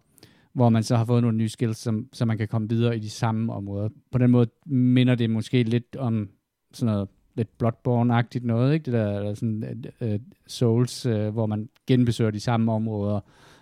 [0.52, 2.98] hvor man så har fået nogle nye skills, som, så man kan komme videre i
[2.98, 3.88] de samme områder.
[4.11, 6.28] På den måde minder det måske lidt om
[6.72, 8.85] sådan noget lidt Bloodborne-agtigt noget, ikke?
[8.85, 10.09] Det der, der sådan uh,
[10.46, 13.20] Souls, uh, hvor man genbesøger de samme områder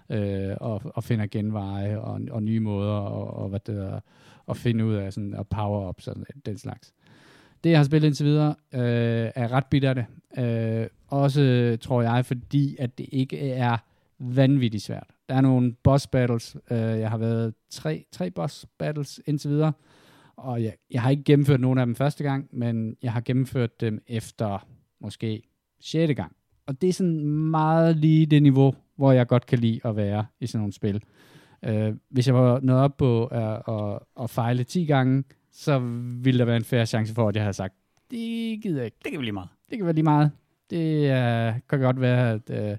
[0.08, 4.00] uh, og, og finder genveje og, og nye måder og, og hvad det er,
[4.48, 6.92] at finde ud af sådan, og power up sådan den slags.
[7.64, 8.80] Det, jeg har spillet indtil videre, uh,
[9.42, 9.96] er ret bittert.
[9.96, 10.06] det.
[10.82, 13.76] Uh, også, tror jeg, fordi at det ikke er
[14.18, 15.10] vanvittigt svært.
[15.28, 16.56] Der er nogle boss battles.
[16.70, 19.72] Uh, jeg har været tre, tre boss battles indtil videre,
[20.36, 23.80] og jeg, jeg har ikke gennemført nogen af dem første gang, men jeg har gennemført
[23.80, 24.66] dem efter
[25.00, 25.42] måske
[25.80, 26.32] sjette gang.
[26.66, 30.26] Og det er sådan meget lige det niveau, hvor jeg godt kan lide at være
[30.40, 31.02] i sådan nogle spil.
[31.68, 35.78] Uh, hvis jeg var nået op på uh, at, at fejle 10 gange, så
[36.22, 37.74] ville der være en færre chance for, at jeg havde sagt,
[38.10, 38.96] det gider jeg ikke.
[39.04, 39.48] Det kan vi lige meget.
[39.70, 40.30] Det kan være lige meget.
[40.70, 42.76] Det uh, kan godt være, at uh,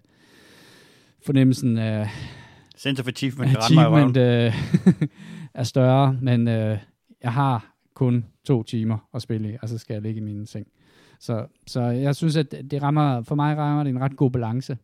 [1.26, 2.10] fornemmelsen af
[2.78, 4.54] Sense of achievement achievement øh,
[5.62, 6.78] er større, men øh,
[7.23, 10.45] jeg har kun to timer at spille i, og så skal jeg ligge i min
[10.45, 10.67] seng.
[11.19, 14.78] Så, så jeg synes, at det rammer, for mig rammer det en ret god balance.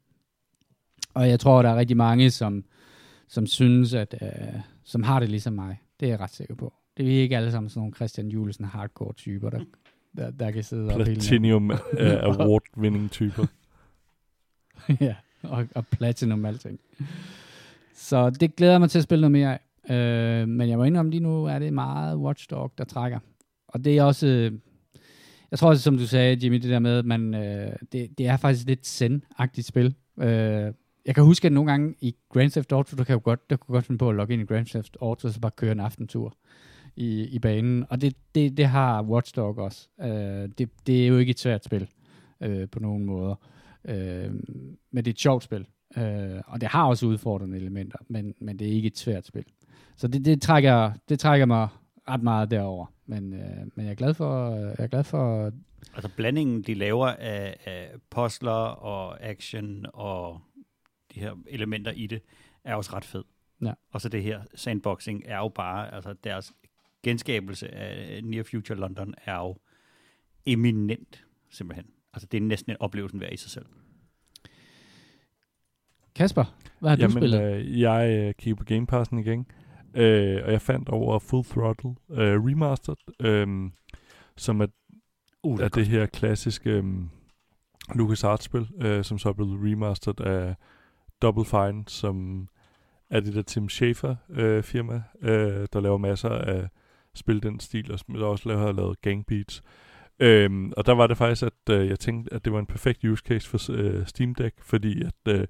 [1.14, 2.64] Og jeg tror, der er rigtig mange, som,
[3.28, 5.82] som synes, at, øh, som har det ligesom mig.
[6.00, 6.74] Det er jeg ret sikker på.
[6.98, 9.60] Det er ikke alle sammen sådan nogle Christian Julesen hardcore typer, der,
[10.18, 11.06] der, der kan sidde pille med.
[11.06, 11.78] Platinum uh,
[12.30, 13.46] award-winning typer.
[15.08, 16.80] ja, og, og platinum alting.
[17.96, 19.60] Så det glæder jeg mig til at spille noget mere af.
[19.90, 23.20] Øh, men jeg må indrømme, lige nu er det meget Watchdog, der trækker.
[23.68, 24.52] Og det er også, øh,
[25.52, 28.28] jeg tror også, som du sagde, Jimmy, det der med, at man, øh, det, det
[28.28, 29.96] er faktisk lidt zen-agtigt spil.
[30.20, 30.74] Øh,
[31.06, 33.58] jeg kan huske, at nogle gange i Grand Theft Auto, du kan jo godt, du
[33.58, 35.72] kan godt finde på at logge ind i Grand Theft Auto, og så bare køre
[35.72, 36.38] en aftentur
[36.96, 37.86] i, i banen.
[37.90, 39.88] Og det, det, det har Watchdog også.
[40.02, 41.88] Øh, det, det er jo ikke et svært spil
[42.42, 43.36] øh, på nogen måder.
[43.86, 44.32] Øh,
[44.92, 45.68] men det er et sjovt spil.
[45.98, 49.46] Øh, og det har også udfordrende elementer, men, men det er ikke et svært spil.
[49.96, 51.68] Så det, det, trækker, det trækker mig
[52.10, 52.86] ret meget derover.
[53.06, 55.52] Men, øh, men jeg er glad for, jeg er glad for
[55.94, 60.42] Altså blandingen, de laver af, af puzzler og action og
[61.16, 62.22] de her elementer i det,
[62.64, 63.24] er også ret fed.
[63.62, 63.74] Ja.
[63.92, 66.54] Og så det her sandboxing er jo bare, altså deres
[67.04, 69.58] genskabelse af Near Future London er jo
[70.46, 71.86] eminent, simpelthen.
[72.14, 73.66] Altså det er næsten en oplevelse værd i sig selv.
[76.16, 76.58] Kasper.
[76.80, 77.42] Hvad har du spillet?
[77.42, 79.46] Øh, jeg øh, kigger på Game Passen igen,
[79.94, 83.72] øh, og jeg fandt over Full Throttle øh, Remastered, øh,
[84.38, 84.68] som er,
[85.46, 86.84] Uh, er det her klassiske øh,
[87.96, 90.56] LucasArts-spil, øh, som så er blevet remastered af
[91.22, 92.48] Double Fine, som
[93.10, 96.68] er det der Tim Schafer øh, firma, øh, der laver masser af
[97.16, 99.64] spille den stil, og som der også laver, har lavet gangbeats.
[100.20, 103.04] Øhm, og der var det faktisk, at øh, jeg tænkte, at det var en perfekt
[103.04, 105.48] use case for øh, Steam Deck, fordi at øh,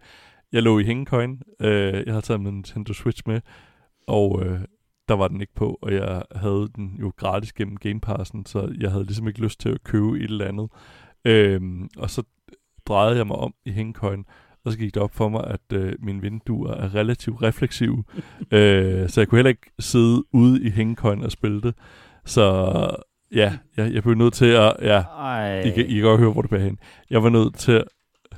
[0.52, 3.42] jeg lå i hængekøjen, øh, jeg havde taget min Nintendo Switch med,
[4.08, 4.60] og øh,
[5.08, 8.76] der var den ikke på, og jeg havde den jo gratis gennem Game Passen, så
[8.80, 10.70] jeg havde ligesom ikke lyst til at købe et eller andet.
[11.26, 12.24] Øhm, og så
[12.86, 14.26] drejede jeg mig om i hængekøjen,
[14.66, 18.04] og så gik det op for mig, at øh, mine vinduer er relativt refleksive,
[18.52, 21.76] øh, så jeg kunne heller ikke sidde ude i hængekøjen og spille det.
[22.26, 22.64] Så
[23.32, 24.74] ja, jeg, jeg blev nødt til at...
[24.82, 26.80] Ja, Ej, I kan, I kan godt høre, hvor det bærer hen.
[27.10, 27.84] Jeg var nødt til,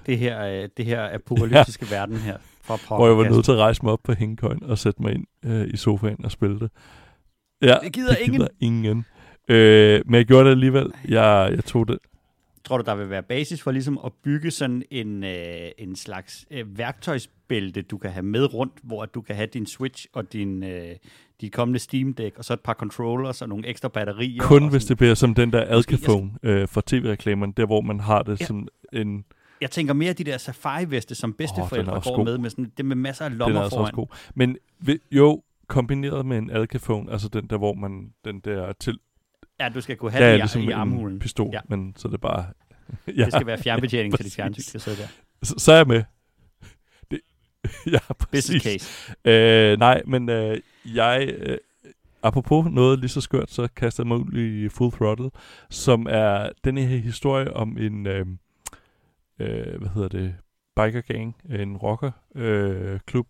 [0.05, 1.95] det her, øh, det her apokalyptiske ja.
[1.95, 4.77] verden her fra hvor jeg var nødt til at rejse mig op på hængekøjen og
[4.77, 6.71] sætte mig ind øh, i sofaen og spille det.
[7.61, 8.33] Ja, Det gider ingen.
[8.33, 9.05] gider ingen.
[9.49, 10.91] Øh, men jeg gjorde det alligevel.
[11.07, 11.97] Jeg, jeg tog det.
[12.65, 16.45] Tror du, der vil være basis for ligesom at bygge sådan en, øh, en slags
[16.51, 20.63] øh, værktøjsbælte, du kan have med rundt, hvor du kan have din Switch og din,
[20.63, 20.95] øh,
[21.41, 24.41] dit kommende Steam Deck, og så et par controllers og nogle ekstra batterier.
[24.41, 24.89] Kun hvis sådan.
[24.89, 28.45] det bliver som den der Alcaphone øh, for tv-reklamerne, der hvor man har det Ja.
[28.45, 29.25] som en...
[29.61, 32.25] Jeg tænker mere de der safari-veste, som bedsteforældre også går god.
[32.25, 33.83] med, med sådan, det med masser af Den er lommer altså foran.
[33.83, 34.07] også god.
[34.35, 34.57] Men
[35.11, 38.99] jo, kombineret med en Alcaphone, altså den der, hvor man, den der til,
[39.59, 41.13] Ja, du skal kunne der have er det i, ligesom i armhulen.
[41.15, 41.57] en pistol, Ja.
[41.57, 41.75] ja.
[41.75, 42.45] men så er det bare...
[43.07, 45.07] ja, Det skal være fjernbetjening til dit fjernsyn, skal sidde der.
[45.43, 46.03] så, så er jeg med.
[47.11, 47.19] Det,
[47.93, 47.97] ja,
[48.31, 48.63] Business præcis.
[48.63, 49.15] case.
[49.25, 51.29] Øh, nej, men øh, jeg...
[51.37, 51.57] Øh,
[52.23, 55.29] apropos noget lige så skørt, så kaster jeg mig ud i Full Throttle,
[55.69, 58.07] som er denne her historie om en...
[58.07, 58.25] Øh,
[59.39, 60.35] øh, hvad hedder det?
[60.75, 63.27] Biker gang, en rocker øh, klub,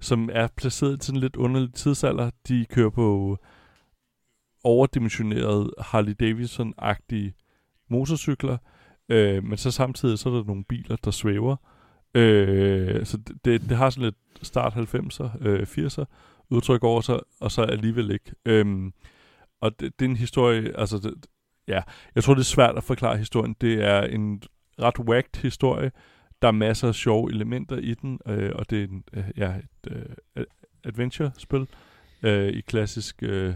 [0.00, 2.30] som er placeret i sådan en lidt underlig tidsalder.
[2.48, 3.38] De kører på
[4.64, 7.32] overdimensionerede Harley Davidson-agtige
[7.90, 8.56] motorcykler,
[9.08, 11.56] øh, men så samtidig så er der nogle biler, der svæver.
[12.14, 16.04] Øh, så det, det, har sådan lidt start 90'er, øh, 80'er
[16.50, 18.32] udtryk over sig, og så alligevel ikke.
[18.44, 18.90] Øh,
[19.60, 21.26] og det, det er en historie, altså det,
[21.68, 21.82] ja,
[22.14, 23.56] jeg tror det er svært at forklare historien.
[23.60, 24.42] Det er en
[24.78, 25.92] ret whacked historie.
[26.42, 29.54] Der er masser af sjove elementer i den, øh, og det er en, øh, ja,
[29.56, 29.92] et
[30.36, 30.44] øh,
[30.84, 31.66] adventure-spil
[32.22, 33.22] øh, i klassisk...
[33.22, 33.54] Øh,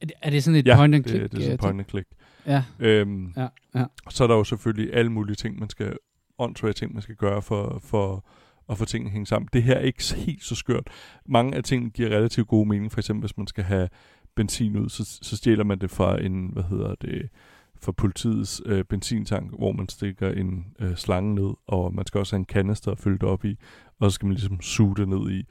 [0.00, 1.22] er det, er det sådan et ja, point and click?
[1.22, 2.08] det, det er sådan øh, point and click.
[2.46, 3.84] Ja, Øhm, ja, ja.
[4.10, 5.96] så er der jo selvfølgelig alle mulige ting, man skal,
[6.38, 8.24] åndssvage ting, man skal gøre for, for
[8.70, 9.48] at få tingene hænge sammen.
[9.52, 10.88] Det her er ikke helt så skørt.
[11.26, 12.92] Mange af tingene giver relativt god mening.
[12.92, 13.88] For eksempel, hvis man skal have
[14.34, 17.28] benzin ud, så, så stjæler man det fra en, hvad hedder det,
[17.82, 22.36] fra politiets øh, benzintank, hvor man stikker en øh, slange ned, og man skal også
[22.36, 23.56] have en kanister fyldt op i,
[24.00, 25.46] og så skal man ligesom suge det ned i.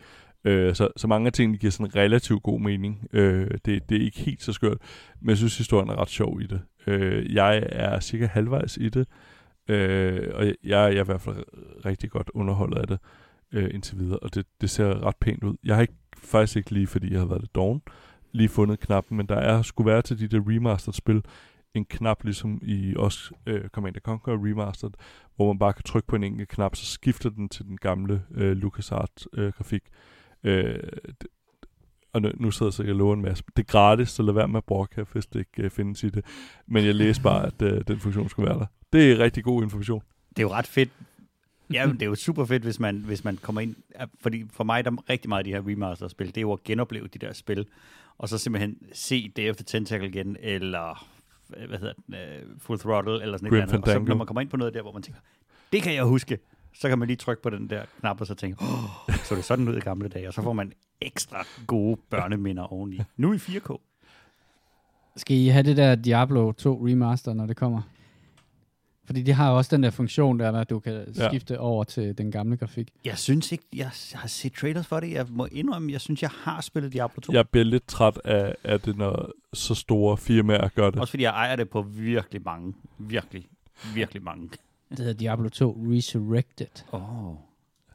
[0.46, 3.08] Øh, så, så mange af tingene giver sådan relativt god mening.
[3.14, 4.78] Øh, det, det er ikke helt så skørt,
[5.22, 6.62] men jeg synes, historien er ret sjov i det.
[6.88, 9.08] Øh, jeg er cirka halvvejs i det,
[9.68, 11.44] øh, og jeg, jeg er i hvert fald
[11.86, 13.00] rigtig godt underholdet af det
[13.52, 15.56] øh, indtil videre, og det, det ser ret pænt ud.
[15.64, 17.82] Jeg har ikke, faktisk ikke lige, fordi jeg har været lidt doven,
[18.32, 21.24] lige fundet knappen, men der er skulle være til de der remastered-spil
[21.74, 24.92] en knap, ligesom i også øh, Command Conquer Remastered,
[25.36, 28.24] hvor man bare kan trykke på en enkelt knap, så skifter den til den gamle
[28.36, 29.84] øh, LucasArts-grafik.
[29.86, 29.92] Øh,
[30.44, 31.28] det,
[32.14, 33.44] og nu, nu sidder jeg så og lover en masse.
[33.58, 36.10] Det er gratis, så lad være med at kaffe, hvis det ikke øh, findes i
[36.10, 36.26] det.
[36.68, 38.66] Men jeg læste bare, at øh, den funktion skulle være der.
[38.94, 40.02] Det er rigtig god information.
[40.30, 40.90] Det er jo ret fedt.
[41.74, 43.76] Ja, det er jo super fedt, hvis man, hvis man kommer ind.
[44.22, 46.64] Fordi for mig, der er rigtig meget af de her remaster-spil, det er jo at
[46.64, 47.66] genopleve de der spil.
[48.18, 51.08] Og så simpelthen se of the Tentacle igen, eller
[51.58, 53.96] øh, hvad hedder den, uh, Full Throttle, eller sådan Grim et eller andet.
[53.96, 55.22] Og så når man kommer ind på noget der, hvor man tænker,
[55.72, 56.40] det kan jeg huske,
[56.74, 59.43] så kan man lige trykke på den der knap, og så tænke, oh, så det
[59.43, 62.99] sådan ud i gamle dage, og så får man ekstra gode børneminder oveni.
[63.17, 63.78] Nu i 4K.
[65.15, 67.82] Skal I have det der Diablo 2 remaster, når det kommer?
[69.05, 71.28] Fordi de har også den der funktion der, at du kan Ja.
[71.30, 72.89] skifte over til den gamle grafik.
[73.05, 75.11] Jeg synes ikke, jeg har set trailers for det.
[75.11, 77.34] Jeg må indrømme, jeg synes, jeg har spillet Diablo 2.
[77.34, 80.99] Jeg bliver lidt træt af, af det, når så store firmaer gør det.
[80.99, 83.47] Også fordi jeg ejer det på virkelig mange, virkelig,
[83.93, 84.49] virkelig mange.
[84.90, 86.84] Det hedder Diablo 2 Resurrected.
[86.94, 87.28] Åh.
[87.28, 87.36] Oh.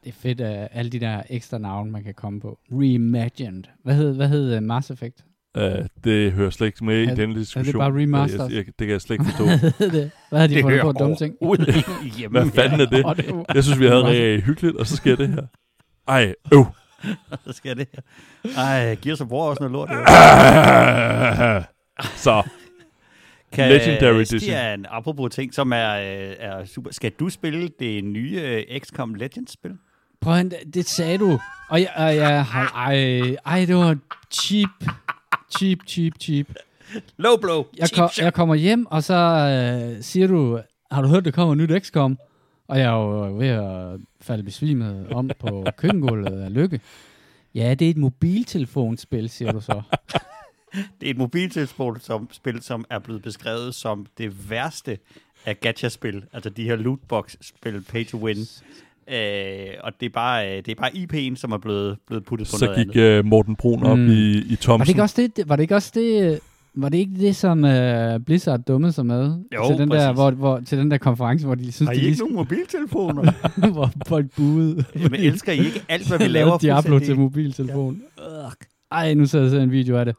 [0.03, 2.59] Det er fedt af alle de der ekstra navne, man kan komme på.
[2.71, 3.63] Reimagined.
[3.83, 5.25] Hvad hed, hvad hed uh, Mass Effect?
[5.57, 5.63] Uh,
[6.03, 7.79] det hører slet ikke med Er- i den diskussion.
[7.79, 8.47] bare remastered?
[8.49, 9.45] Jeg, jeg, det kan jeg slet ikke forstå.
[9.77, 10.11] Hvad det?
[10.31, 11.35] Havde de fundet på dumme ting?
[12.17, 13.17] Hjemme, Hvad fanden er det?
[13.17, 15.43] Det Jeg synes, vi havde rigtig hyggeligt, og så sker det her.
[16.07, 16.65] Ej, øv.
[17.47, 18.01] Så skal det her.
[18.63, 19.89] Ej, Gears of War er også noget lort.
[22.15, 22.43] så,
[23.55, 24.85] Kan, Legendary Stian, Edition.
[24.89, 26.91] apropos ting, som er, øh, er super.
[26.91, 29.71] Skal du spille det nye øh, XCOM Legends-spil?
[30.21, 31.39] Prøv at, det sagde du.
[31.69, 32.45] Og jeg, og jeg
[32.75, 33.97] ej, ej, det var
[34.33, 34.69] cheap.
[35.57, 36.47] Cheap, cheap, cheap.
[37.17, 37.63] Low blow.
[37.77, 38.23] Jeg, Cheap shot.
[38.25, 40.59] jeg kommer hjem, og så øh, siger du,
[40.91, 42.17] har du hørt, der kommer nyt XCOM?
[42.67, 46.79] Og jeg er jo ved at falde besvimet om på køkkengulvet af lykke.
[47.55, 49.81] Ja, det er et mobiltelefonspil, siger du så.
[51.01, 54.97] Det er et mobiltelefon som spil, som er blevet beskrevet som det værste
[55.45, 56.23] af gacha-spil.
[56.33, 58.37] Altså de her lootbox-spil, pay to win.
[59.13, 62.47] Øh, og det er bare, øh, det er bare IP'en, som er blevet, blevet puttet
[62.51, 63.19] på så noget gik andet.
[63.19, 64.07] uh, Morten Brun op Mm.
[64.09, 64.69] i, i Thomsen.
[64.79, 66.39] Var det ikke også det, var det ikke også det,
[66.75, 69.35] var det ikke det, som uh, Blizzard dummede sig med?
[69.55, 70.15] Jo, til den der, præcis.
[70.17, 72.35] hvor, hvor, til den der konference, hvor de synes, Har I de ikke lige, nogen
[72.35, 73.31] mobiltelefoner?
[73.73, 74.83] hvor folk buede.
[74.95, 76.57] Jamen, elsker I ikke alt, hvad vi laver?
[76.57, 78.01] Diablo til mobiltelefon.
[78.17, 78.23] Ja.
[78.91, 80.15] Ej, nu sidder jeg og ser en video af det.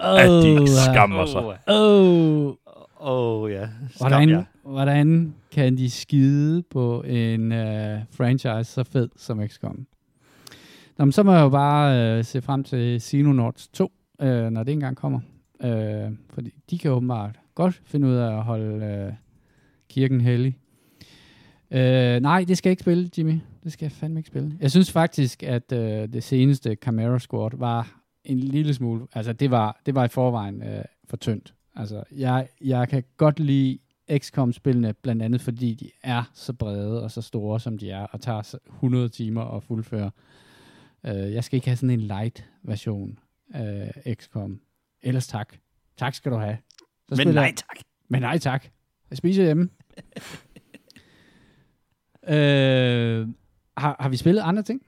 [0.00, 1.58] At de Åh, skammer sig.
[1.68, 2.54] Åh,
[3.02, 3.68] Åh, oh, ja.
[3.94, 4.44] Skam hvordan, jer.
[4.62, 9.86] hvordan kan de skide på en uh, franchise så fed som XCOM?
[10.98, 13.92] Nå, men så må jeg jo bare uh, se frem til Xenonauts 2.
[14.22, 15.20] øh, når det engang kommer.
[15.64, 19.12] Øh, fordi de kan åbenbart godt finde ud af at holde øh,
[19.90, 20.56] kirken hellig.
[21.70, 23.40] Øh, nej, det skal jeg ikke spille, Jimmy.
[23.64, 24.56] Det skal jeg fandme ikke spille.
[24.60, 27.99] Jeg synes faktisk, at øh, det seneste Camaro Squad var
[28.32, 29.06] en lille smule...
[29.14, 31.54] Altså, det var, det var i forvejen øh, for tyndt.
[31.76, 33.78] Altså, jeg, jeg kan godt lide
[34.18, 38.20] XCOM-spillene, blandt andet fordi de er så brede og så store, som de er, og
[38.20, 40.10] tager så 100 timer at fuldføre.
[41.06, 43.18] Øh, jeg skal ikke have sådan en light-version
[43.54, 44.60] af XCOM.
[45.02, 45.54] Ellers tak.
[45.96, 46.58] Tak skal du have.
[47.08, 47.76] Så Men nej jeg- tak.
[48.08, 48.66] Men nej tak.
[49.10, 49.68] Jeg spiser hjemme.
[52.28, 53.28] øh,
[53.76, 54.82] har, har vi spillet andre ting?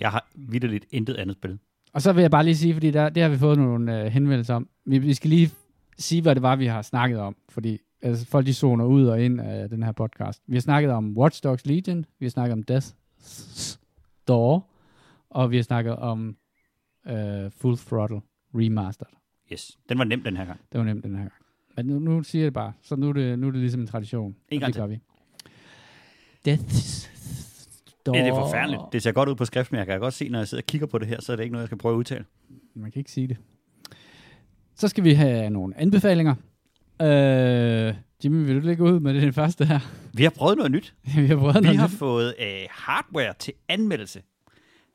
[0.00, 1.58] Jeg har vidderligt intet andet spil.
[1.92, 4.06] Og så vil jeg bare lige sige, fordi der, det har vi fået nogle øh,
[4.06, 4.68] henvendelser om.
[4.84, 5.50] Vi, vi skal lige
[5.98, 7.36] sige, hvad det var, vi har snakket om.
[7.48, 10.42] Fordi altså, folk de zoner ud og ind af den her podcast.
[10.46, 12.04] Vi har snakket om Watch Dogs Legion.
[12.18, 13.78] Vi har snakket om Death's
[14.28, 14.66] Door.
[15.30, 16.36] Og vi har snakket om
[17.06, 18.20] øh, Full Throttle
[18.54, 19.12] Remastered.
[19.52, 20.60] Yes, den var nem den her gang.
[20.72, 21.32] Det var nemt den her gang.
[21.76, 22.72] Men nu, nu siger jeg det bare.
[22.82, 24.36] Så nu er det, nu er det ligesom en tradition.
[24.48, 25.00] En gang det gør vi.
[26.48, 27.10] Death's
[28.06, 28.12] Door.
[28.14, 28.82] Det er forfærdeligt.
[28.92, 30.66] Det ser godt ud på skrift, men jeg kan godt se, når jeg sidder og
[30.66, 32.24] kigger på det her, så er det ikke noget, jeg skal prøve at udtale.
[32.74, 33.36] Man kan ikke sige det.
[34.74, 36.34] Så skal vi have nogle anbefalinger.
[37.02, 37.94] Øh,
[38.24, 39.78] Jimmy, vil du lægge ud med det den første her?
[40.14, 40.94] Vi har prøvet noget nyt.
[41.16, 41.94] vi har prøvet Vi noget har nyt.
[41.98, 44.22] fået øh, hardware til anmeldelse.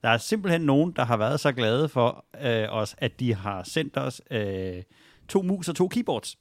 [0.03, 3.63] Der er simpelthen nogen, der har været så glade for øh, os, at de har
[3.63, 4.83] sendt os øh,
[5.27, 6.37] to mus og to keyboards.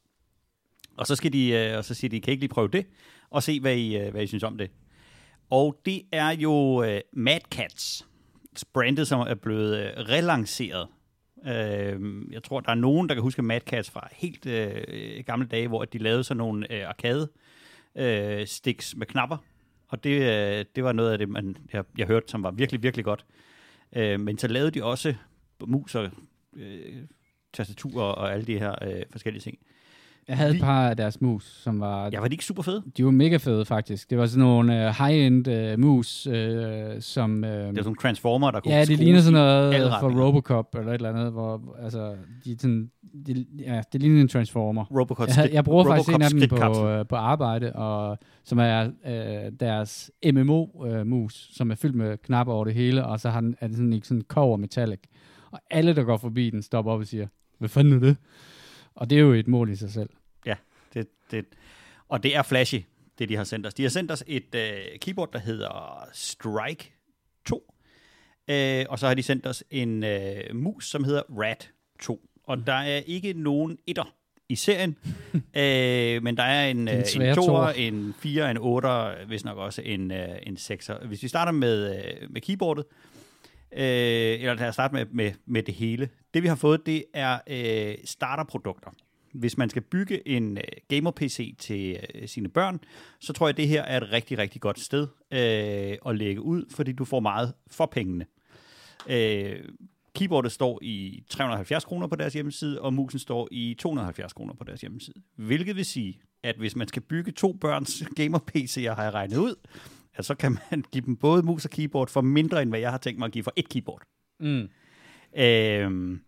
[0.97, 2.87] Og så, skal de, øh, og så siger de, kan I ikke lige prøve det?
[3.31, 4.71] Og se, hvad I, øh, hvad I synes om det.
[5.51, 8.09] Og det er jo øh, Mad Cats,
[8.73, 10.89] brandet, som er blevet øh, relanceret.
[11.47, 12.01] Øh,
[12.33, 15.69] jeg tror, der er nogen, der kan huske Mad Cats fra helt øh, gamle dage,
[15.69, 17.29] hvor de lavede sådan nogle øh, arcade
[17.95, 19.37] øh, sticks med knapper.
[19.89, 22.83] Og det, øh, det var noget af det, man, jeg, jeg hørte, som var virkelig,
[22.83, 23.25] virkelig godt.
[23.97, 25.15] Øh, men så lavede de også
[25.67, 26.11] mus og
[26.57, 27.03] øh,
[27.53, 29.59] tastaturer og alle de her øh, forskellige ting.
[30.29, 32.09] Jeg havde et par af deres mus, som var...
[32.13, 32.83] Ja, var de ikke super fede?
[32.97, 34.11] De var mega fede, faktisk.
[34.11, 36.35] Det var sådan nogle uh, high-end uh, mus, uh,
[37.01, 37.35] som...
[37.35, 40.25] Uh, Det var sådan nogle transformer, der kunne ja, det ligner sådan noget for retninger.
[40.27, 42.15] Robocop eller et eller andet, hvor altså,
[42.45, 42.91] de sådan,
[43.27, 44.85] de, ja, det ligner en transformer.
[44.85, 48.91] Robocop, Jeg, jeg bruger faktisk en af dem på, øh, på arbejde, og, som er
[49.07, 53.57] øh, deres MMO-mus, som er fyldt med knapper over det hele, og så har den,
[53.61, 55.01] er det sådan ikke sådan cover metallic.
[55.51, 57.27] Og alle, der går forbi den, stopper op og siger,
[57.59, 58.17] hvad fanden er det?
[58.95, 60.11] Og det er jo et mål i sig selv.
[60.95, 61.45] Det, det,
[62.09, 62.83] og det er flashy,
[63.19, 63.75] det de har sendt os.
[63.75, 66.93] De har sendt os et øh, keyboard, der hedder Strike
[67.47, 67.75] 2.
[68.51, 71.71] Øh, og så har de sendt os en øh, mus, som hedder Rat
[72.01, 72.21] 2.
[72.45, 74.15] Og der er ikke nogen etter
[74.49, 74.97] i serien,
[75.35, 77.69] øh, men der er en, øh, en 2'er, toer.
[77.69, 81.07] en 4'er, en 8'er, hvis nok også en, øh, en 6'er.
[81.07, 82.85] Hvis vi starter med, øh, med keyboardet,
[83.77, 86.09] øh, eller lad os starte med, med, med det hele.
[86.35, 88.91] Det vi har fået, det er øh, starterprodukter.
[89.33, 92.81] Hvis man skal bygge en øh, gamer-PC til øh, sine børn,
[93.21, 96.65] så tror jeg, det her er et rigtig, rigtig godt sted øh, at lægge ud,
[96.71, 98.27] fordi du får meget for pengene.
[99.09, 99.57] Øh,
[100.15, 104.65] keyboardet står i 370 kroner på deres hjemmeside, og musen står i 270 kroner på
[104.65, 105.17] deres hjemmeside.
[105.37, 109.55] Hvilket vil sige, at hvis man skal bygge to børns gamer-PC'er, har jeg regnet ud,
[110.15, 112.91] at så kan man give dem både mus og keyboard for mindre, end hvad jeg
[112.91, 114.03] har tænkt mig at give for et keyboard.
[114.41, 114.69] Mm.
[115.37, 116.21] Øhm,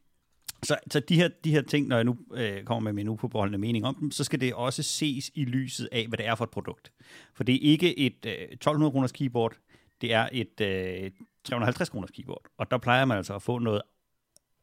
[0.63, 3.59] så, så de, her, de her ting, når jeg nu øh, kommer med min uforbeholdende
[3.59, 6.45] mening om dem, så skal det også ses i lyset af, hvad det er for
[6.45, 6.93] et produkt.
[7.35, 9.57] For det er ikke et øh, 1200 kroners keyboard,
[10.01, 11.11] det er et øh,
[11.45, 12.43] 350 kroners keyboard.
[12.59, 13.83] Og der plejer man altså at få noget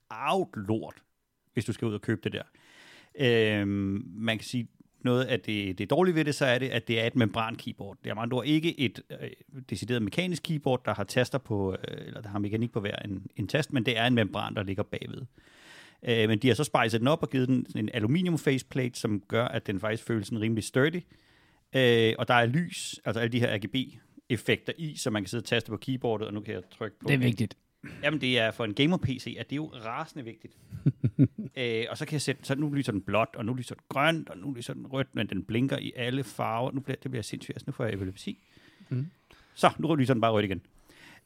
[0.10, 0.96] out lort,
[1.54, 2.44] hvis du skal ud og købe det der.
[3.20, 4.68] Øhm, man kan sige,
[5.06, 7.56] noget af det, det dårlige ved det, så er det, at det er et membran
[7.56, 7.98] keyboard.
[8.04, 9.30] Det er med andre ord ikke et øh,
[9.70, 13.28] decideret mekanisk keyboard, der har taster på, øh, eller der har mekanik på hver en,
[13.36, 15.22] en tast, men det er en membran, der ligger bagved.
[16.04, 19.24] Øh, men de har så spejset den op og givet den en aluminium faceplate, som
[19.28, 21.02] gør, at den faktisk føles sådan rimelig sturdy.
[21.76, 25.42] Øh, og der er lys, altså alle de her RGB-effekter i, så man kan sidde
[25.42, 27.58] og taste på keyboardet, og nu kan jeg trykke på Det er vigtigt.
[28.04, 30.58] Jamen, det er for en gamer-PC, at det er jo rasende vigtigt.
[31.58, 33.84] øh, og så kan jeg sætte, så nu lyser den blåt, og nu lyser den
[33.90, 36.72] grønt, og nu lyser den rødt, men den blinker i alle farver.
[36.72, 37.56] Nu bliver, det bliver sindssygt.
[37.56, 38.44] Altså, nu får jeg epilepsi.
[38.90, 39.08] Mm.
[39.54, 40.62] Så, nu lyser den bare rødt igen.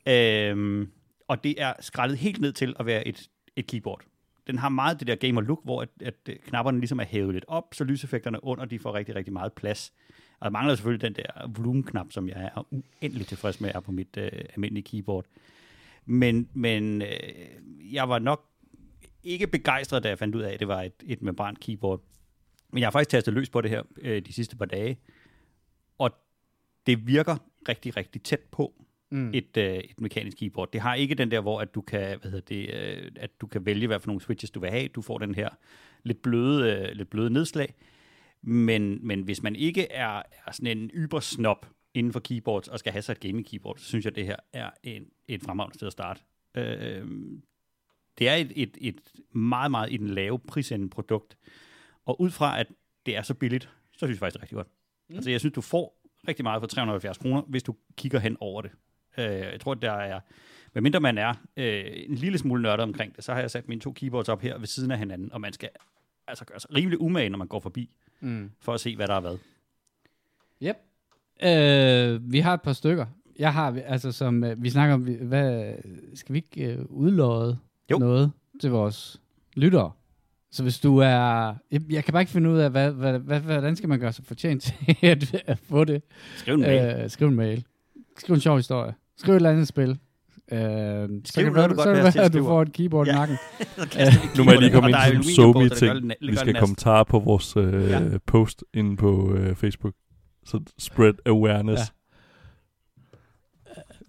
[0.07, 0.91] Øhm,
[1.27, 4.01] og det er skrællet helt ned til at være et, et keyboard.
[4.47, 7.33] Den har meget det der gamer look, hvor at, at øh, knapperne ligesom er hævet
[7.33, 9.93] lidt op, så lyseffekterne under, de får rigtig, rigtig meget plads.
[10.39, 13.91] Og der mangler selvfølgelig den der volumenknap, som jeg er uendelig tilfreds med, er på
[13.91, 15.25] mit øh, almindelige keyboard.
[16.07, 18.45] Men, men øh, jeg var nok
[19.23, 22.01] ikke begejstret, da jeg fandt ud af, at det var et, et membran keyboard.
[22.69, 24.99] Men jeg har faktisk tastet løs på det her øh, de sidste par dage.
[25.97, 26.11] Og
[26.85, 27.37] det virker
[27.69, 28.73] rigtig, rigtig tæt på.
[29.09, 29.31] Mm.
[29.33, 30.71] et, øh, et mekanisk keyboard.
[30.71, 33.47] Det har ikke den der, hvor at du kan, hvad hedder det, øh, at du
[33.47, 34.87] kan vælge, hvad for nogle switches du vil have.
[34.87, 35.49] Du får den her
[36.03, 37.73] lidt bløde, øh, lidt bløde nedslag.
[38.41, 42.91] Men, men hvis man ikke er, er sådan en ybersnop inden for keyboards og skal
[42.91, 45.75] have sig et gaming keyboard, så synes jeg, at det her er en, et fremragende
[45.77, 46.21] sted at starte.
[46.55, 47.07] Øh,
[48.17, 49.01] det er et, et, et
[49.35, 51.37] meget, meget i den lave prisende produkt.
[52.05, 52.67] Og ud fra, at
[53.05, 54.67] det er så billigt, så synes jeg faktisk, det er rigtig godt.
[55.09, 55.15] Mm.
[55.15, 58.61] Altså, jeg synes, du får rigtig meget for 370 kroner, hvis du kigger hen over
[58.61, 58.71] det.
[59.17, 60.19] Øh, jeg tror, der er,
[60.73, 63.81] medmindre man er øh, en lille smule nørdet omkring det, så har jeg sat mine
[63.81, 65.69] to keyboards op her ved siden af hinanden, og man skal
[66.27, 68.51] altså gøre sig rimelig umage, når man går forbi, Mm.
[68.59, 69.37] for at se, hvad der er hvad.
[70.63, 70.75] Yep.
[71.43, 73.05] Øh, vi har et par stykker.
[73.39, 75.73] Jeg har, altså som, øh, vi snakker om, hvad,
[76.15, 77.57] skal vi ikke øh, udlåde
[77.91, 77.97] Jo.
[77.97, 78.31] noget
[78.61, 79.21] til vores
[79.55, 79.91] lyttere?
[80.51, 81.07] Så hvis du er,
[81.71, 84.11] jeg, jeg kan bare ikke finde ud af, hvad, hvad, hvad, hvordan skal man gøre
[84.13, 86.01] sig fortjent til at, at få det?
[86.37, 87.01] Skriv en mail.
[87.03, 87.63] Øh, skriv en mail.
[88.17, 88.93] Skriv en sjov historie.
[89.17, 89.89] Skriv et eller andet spil.
[89.89, 93.15] Øh, så kan noget, det du så være, at du får et keyboard i Ja.
[93.15, 93.37] nakken.
[93.91, 97.03] Kaster vi Nu må jeg lige komme ind til en det- det Vi skal kommentarer
[97.03, 98.01] på vores øh, Ja.
[98.27, 99.93] post inde på øh, Facebook.
[100.47, 101.81] Så spread awareness.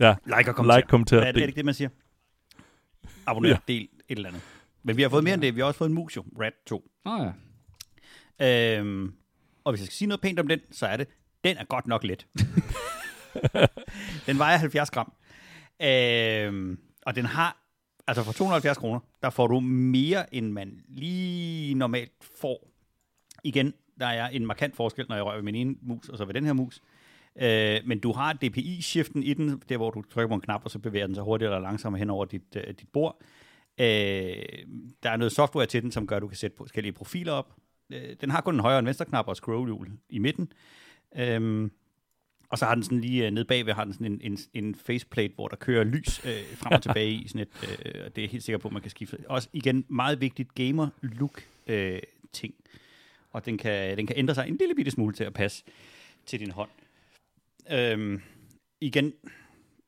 [0.00, 0.14] Ja.
[0.24, 0.76] Like og kommenter.
[0.76, 1.42] Like, kommenter, Er, er det del.
[1.48, 1.88] ikke det, man siger?
[3.26, 3.56] Abonner, Ja.
[3.68, 4.42] del, et eller andet.
[4.82, 5.54] Men vi har fået mere end det.
[5.54, 6.24] Vi har også fået en mus jo.
[6.40, 6.90] Rat 2.
[7.06, 7.26] Åh oh,
[8.40, 8.78] ja.
[8.78, 9.14] Øhm,
[9.64, 11.08] og hvis jeg skal sige noget pænt om den, så er det,
[11.44, 12.26] den er godt nok let.
[14.26, 15.12] den vejer 70 gram.
[15.82, 17.56] Øhm, og den har,
[18.06, 22.70] altså for 270 kroner, der får du mere, end man lige normalt får.
[23.44, 26.24] Igen, der er en markant forskel, når jeg rører ved min ene mus, og så
[26.24, 26.82] ved den her mus.
[27.40, 30.70] Øh, men du har DPI-shiften i den, der hvor du trykker på en knap, og
[30.70, 33.22] så bevæger den sig hurtigere eller langsommere hen over dit, øh, dit bord.
[33.80, 33.86] Øh,
[35.02, 37.54] der er noget software til den, som gør, at du kan sætte forskellige profiler op.
[37.92, 40.52] Øh, den har kun en højre og en venstre knap og scrollhjul i midten.
[41.16, 41.70] Øh,
[42.50, 44.74] og så har den sådan lige øh, nede bagved, har den sådan en, en, en
[44.74, 48.24] faceplate, hvor der kører lys øh, frem og tilbage i sådan et, øh, og det
[48.24, 49.18] er helt sikker på, at man kan skifte.
[49.28, 52.00] Også igen, meget vigtigt gamer-look øh,
[52.32, 52.54] ting.
[53.30, 55.64] Og den kan, den kan ændre sig en lille bitte smule til at passe
[56.26, 56.70] til din hånd.
[57.70, 58.22] Øhm,
[58.80, 59.12] igen,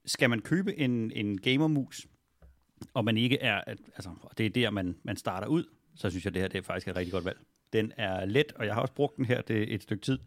[0.05, 2.07] skal man købe en, en gamermus,
[2.95, 5.65] og man ikke er, at, altså, og det er der, man, man starter ud,
[5.95, 7.39] så synes jeg, det her det er faktisk et rigtig godt valg.
[7.73, 10.19] Den er let, og jeg har også brugt den her det et stykke tid.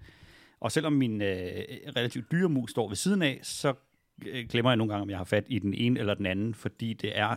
[0.59, 3.73] Og selvom min øh, relativt dyre mus står ved siden af, så
[4.25, 6.53] øh, glemmer jeg nogle gange, om jeg har fat i den ene eller den anden,
[6.53, 7.35] fordi det er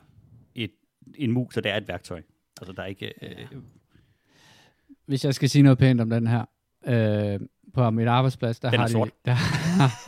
[0.54, 0.72] et,
[1.14, 2.22] en mus, og det er et værktøj.
[2.60, 3.12] Altså, der er ikke...
[3.22, 3.46] Øh,
[5.06, 6.44] hvis jeg skal sige noget pænt om den her,
[6.86, 7.40] øh,
[7.74, 9.10] på mit arbejdsplads, der Den er har, de, sort.
[9.24, 9.36] der,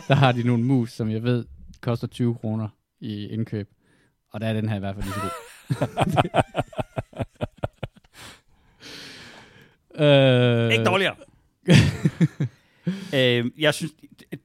[0.08, 1.44] der har de nogle mus, som jeg ved
[1.80, 2.68] koster 20 kroner
[3.00, 3.68] i indkøb.
[4.30, 5.30] Og der er den her i hvert fald lige så god.
[10.66, 11.14] øh, Ikke dårligere.
[13.14, 13.92] øh, jeg synes,
[14.30, 14.40] det,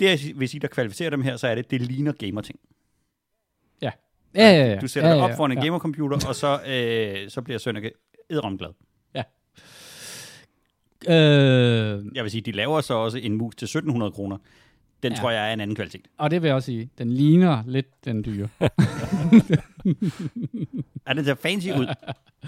[0.00, 2.58] det jeg vil sige, der kvalificerer dem her, så er det, det ligner gamer-ting.
[3.82, 3.90] Ja,
[4.34, 4.78] ja, ja.
[4.80, 5.64] Du sætter ja, dig ja, op foran en ja.
[5.64, 7.92] gamercomputer, og så, øh, så bliver Sønneke
[8.30, 8.70] edderom glad.
[11.08, 14.36] Øh, Jeg vil sige, de laver så også en mus til 1700 kroner.
[15.02, 15.16] Den Ja.
[15.16, 15.20] ja.
[15.20, 16.08] tror jeg er en anden kvalitet.
[16.18, 16.90] og det vil jeg også sige.
[16.98, 18.48] Den ligner lidt den dyre.
[21.06, 21.86] Er den ser fancy ud?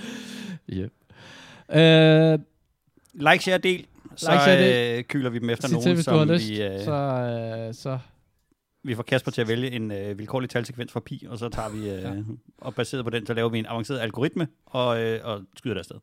[0.72, 0.92] yep.
[1.78, 2.38] Øh,
[3.30, 3.86] Like, share, del.
[4.16, 6.28] Så Like, share, øh, kyler vi dem efter sig til, nogen, hvis du har som
[6.34, 6.92] lyst, vi, øh, så,
[7.68, 7.98] øh, så
[8.84, 11.68] vi får Kasper til at vælge en øh, vilkårlig talsekvens fra pi, og så tager
[11.68, 12.12] vi, øh, Ja.
[12.12, 12.22] ja.
[12.58, 15.78] og baseret på den, så laver vi en avanceret algoritme, og, øh, og skyder det
[15.78, 15.96] afsted.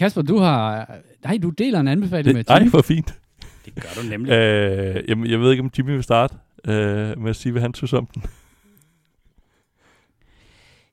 [0.00, 0.94] Kasper, du har...
[1.24, 2.70] Nej, du deler en anbefaling med Det, ej, Jimmy.
[2.70, 3.14] hvor fint.
[3.64, 4.32] Det gør du nemlig.
[4.32, 6.34] Øh, jamen, jeg ved ikke, om Jimmy vil starte
[6.64, 8.22] øh, med at sige, hvad han synes om den.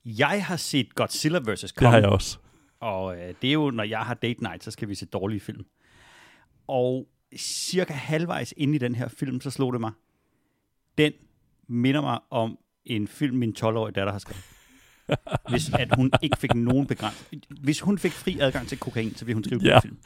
[0.05, 1.61] Jeg har set Godzilla vs.
[1.61, 1.91] Det Kong.
[1.91, 2.37] har jeg også.
[2.79, 5.39] Og øh, det er jo, når jeg har date night, så skal vi se dårlige
[5.39, 5.65] film.
[6.67, 9.91] Og cirka halvvejs inde i den her film, så slog det mig.
[10.97, 11.13] Den
[11.67, 14.56] minder mig om en film, min 12-årige datter har skrevet.
[15.49, 17.43] Hvis at hun ikke fik nogen begrænsning.
[17.49, 19.69] Hvis hun fik fri adgang til kokain, så ville hun skrive Ja.
[19.69, 19.79] ja.
[19.79, 19.97] film.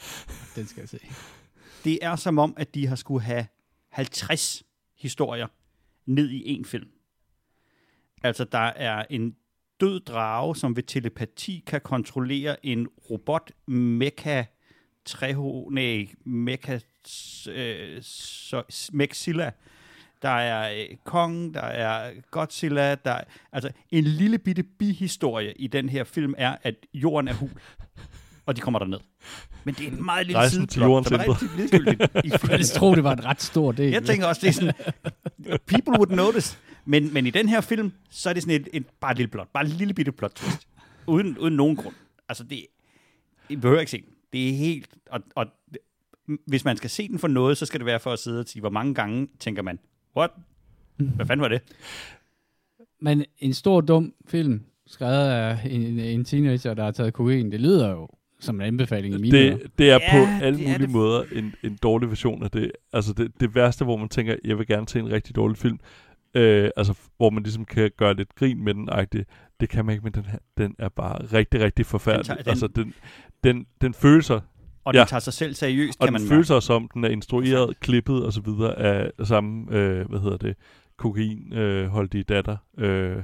[0.55, 0.99] Den skal jeg se.
[1.83, 3.45] Det er som om, at de har skulle have
[3.89, 4.63] 50
[4.97, 5.47] historier
[6.05, 6.87] ned i en film.
[8.23, 9.35] Altså, der er en
[9.79, 14.43] død drage, som ved telepati kan kontrollere en robot mecha
[15.05, 16.79] treho, nej, mecha
[17.49, 19.51] øh, så, Mexilla.
[20.21, 25.67] Der er øh, Kong, der er Godzilla, der er, altså en lille bitte bihistorie i
[25.67, 27.49] den her film er, at jorden er hul,
[28.45, 28.99] og de kommer derned.
[29.63, 32.65] Men det er en meget lille Rejsen til jordens som er rigtig ligegyldigt i Jeg
[32.65, 33.91] tror, det var en ret stor del.
[33.91, 34.73] Jeg tænker også, det er sådan,
[35.67, 36.57] people would notice.
[36.85, 39.31] Men, men i den her film, så er det sådan et, et bare et lille
[39.31, 40.67] plot, bare et lille bitte plot twist.
[41.07, 41.95] Uden, uden nogen grund.
[42.29, 42.65] Altså, det,
[43.49, 44.13] I behøver ikke se den.
[44.33, 45.45] Det er helt, og, og
[46.47, 48.47] hvis man skal se den for noget, så skal det være for at sidde og
[48.47, 49.79] sige, hvor mange gange tænker man,
[50.17, 50.29] What?
[50.97, 51.61] Hvad fanden var det?
[52.99, 57.61] Men en stor, dum film, skrevet af en, en teenager, der har taget kokain, det
[57.61, 58.09] lyder jo
[58.39, 59.57] som en anbefaling i mine ører.
[59.57, 60.89] Det, det er Ja, på alle det mulige det.
[60.89, 62.71] måder en, en dårlig version af det.
[62.93, 65.79] Altså det, det værste, hvor man tænker, jeg vil gerne se en rigtig dårlig film,
[66.33, 69.53] øh, altså hvor man ligesom kan gøre lidt grin med den, -agtigt.
[69.59, 72.25] det kan man ikke, men den her, den er bare rigtig, rigtig forfærdelig.
[72.25, 72.93] tager- Den, den- altså den,
[73.43, 74.39] den, den føler
[74.83, 74.99] Og Ja.
[74.99, 77.79] den tager sig selv seriøst, og kan den man føler sig som, den er instrueret,
[77.79, 80.55] klippet og så videre af samme, øh, hvad hedder det,
[80.97, 82.57] kokain øh, datter.
[82.77, 83.23] Øh,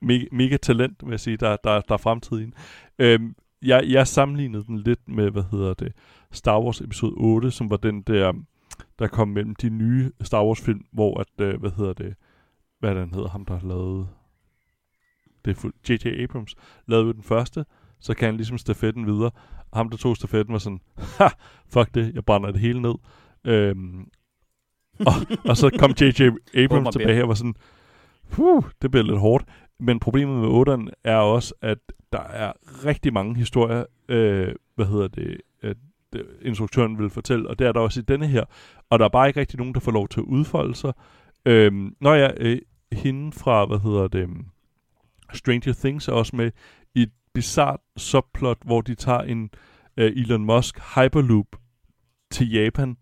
[0.00, 2.54] mega, mega talent, vil jeg sige, der, der, der er fremtid i den.
[2.98, 5.92] Øhm, jeg, jeg sammenlignede den lidt med, hvad hedder det,
[6.32, 8.32] Star Wars episode 8, som var den der,
[8.98, 12.14] der kom mellem de nye Star Wars film, hvor at, øh, hvad hedder det,
[12.80, 14.08] hvad han hedder, ham der har lavet,
[15.44, 16.22] det er J.J.
[16.22, 16.54] Abrams,
[16.86, 17.64] lavede den første,
[18.02, 19.30] så kan han ligesom stafetten videre,
[19.70, 20.80] og ham der tog stafetten var sådan,
[21.18, 21.28] ha,
[21.68, 22.94] fuck det, jeg brænder det hele ned.
[23.44, 24.06] Øhm,
[25.08, 25.12] og,
[25.44, 26.30] og så kom J.J.
[26.54, 27.54] Abrams tilbage og var sådan,
[28.30, 29.44] Puh, det bliver lidt hårdt.
[29.80, 31.78] Men problemet med 8'eren er også, at
[32.12, 32.52] der er
[32.86, 35.76] rigtig mange historier, øh, hvad hedder det, at
[36.16, 38.44] øh, instruktøren vil fortælle, og det er der også i denne her.
[38.90, 40.92] Og der er bare ikke rigtig nogen, der får lov til at udfolde sig.
[41.46, 42.58] Øhm, når jeg, øh,
[42.92, 44.28] hende fra, hvad hedder det,
[45.32, 46.50] Stranger Things er også med
[46.94, 49.50] i bizart subplot, hvor de tager en
[49.96, 51.46] øh, Elon Musk Hyperloop
[52.30, 52.96] til Japan.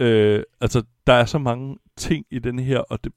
[0.00, 3.12] Øh, altså, der er så mange ting i den her, og det,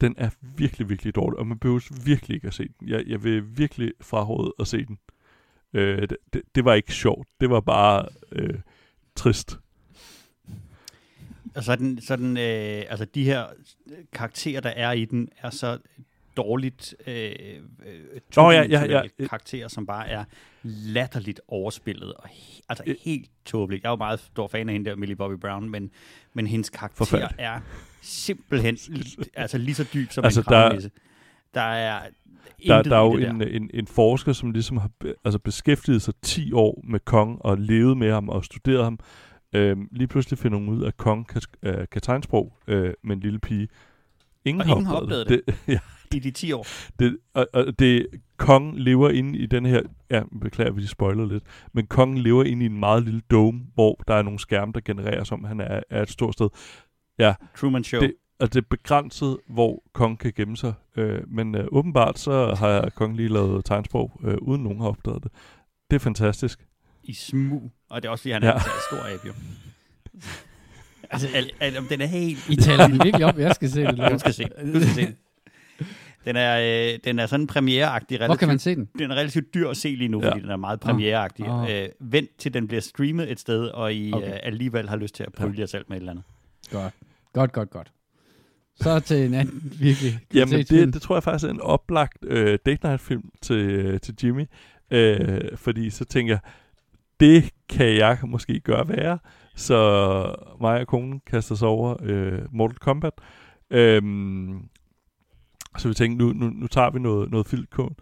[0.00, 2.88] den er virkelig, virkelig dårlig, og man behøver virkelig ikke at se den.
[2.88, 4.98] Jeg, jeg vil virkelig fraråde at se den.
[5.72, 7.28] Øh, det, det, det var ikke sjovt.
[7.40, 8.58] Det var bare øh,
[9.14, 9.58] trist.
[11.54, 13.46] Og så er den, så er den øh, altså de her
[14.12, 15.78] karakterer, der er i den, er så
[16.36, 19.02] dårligt øh, øh, Nå, ja, ja, ja.
[19.28, 20.24] karakterer, som bare er
[20.62, 22.94] latterligt overspillet og he, altså Øh.
[23.04, 23.82] helt tåbeligt.
[23.82, 25.90] Jeg er jo meget stor fan af hende der, Millie Bobby Brown, men,
[26.34, 27.34] men hendes karakter Forfærdelig.
[27.38, 27.60] er
[28.02, 28.78] simpelthen
[29.34, 30.90] altså lige så dyb som Altså, en der- kravnisse.
[31.54, 32.00] Der er
[32.66, 36.14] Der, der er jo en, en, en forsker, som ligesom har be, altså beskæftiget sig
[36.22, 38.98] 10 år med Kong og levet med ham og studeret ham.
[39.52, 43.16] Øhm, lige pludselig finder hun ud af, at Kong kan, øh, kan tegnsprog øh, med
[43.16, 43.68] en lille pige.
[44.44, 45.40] Ingen, Og ingen har opdaget det.
[45.46, 45.78] det ja,
[46.14, 46.66] i de 10 år.
[46.98, 48.06] det, og, og det,
[48.36, 52.44] Kong lever inde i den her, ja, beklager, hvis I spoiler lidt, men Kong lever
[52.44, 55.60] inde i en meget lille dome, hvor der er nogle skærme, der genererer, som han
[55.60, 56.48] er, er et stort sted.
[57.56, 58.00] Truman Show.
[58.00, 60.72] Det- Og det er begrænset, hvor Kong kan gemme sig.
[60.96, 65.22] Øh, men øh, åbenbart så har Kong lige lavet tegnsprog, øh, uden nogen har opdaget
[65.22, 65.32] det.
[65.90, 66.66] Det er fantastisk.
[67.04, 67.72] i smug.
[67.90, 68.52] Og det er også fordi, han er Ja.
[68.52, 68.58] ja.
[68.58, 69.32] en stor abe, jo.
[71.10, 72.48] altså, al, al, om den er helt...
[72.50, 73.98] I taler den virkelig op, jeg skal se det.
[74.12, 74.44] Du skal se.
[74.74, 75.16] Du skal se den.
[76.24, 78.18] Den er, øh, den er sådan premiereagtig.
[78.26, 78.88] Hvor kan man Relativt, se den?
[78.98, 80.30] den er relativt dyr at se lige nu, Ja.
[80.30, 81.48] fordi den er meget premiereagtig.
[81.48, 81.70] Åh.
[81.70, 84.28] Øh, vent til den bliver streamet et sted, og I Okay.
[84.32, 86.24] øh, alligevel har lyst til at prøve jer selv med et eller andet.
[86.70, 86.94] Godt.
[87.32, 87.92] Godt, godt, godt.
[88.76, 92.58] Så til en anden virkelig Jamen, det, det tror jeg faktisk er en oplagt øh,
[92.66, 94.44] date night film til, øh, til Jimmy.
[94.90, 96.40] Øh, fordi så tænker jeg,
[97.20, 99.18] det kan jeg måske gøre værre.
[99.56, 103.12] Så mig og konen kaster sig over øh, Mortal Kombat.
[103.70, 104.60] Øhm,
[105.78, 107.94] så vi tænkte, nu, nu, nu tager vi noget, noget filmkål.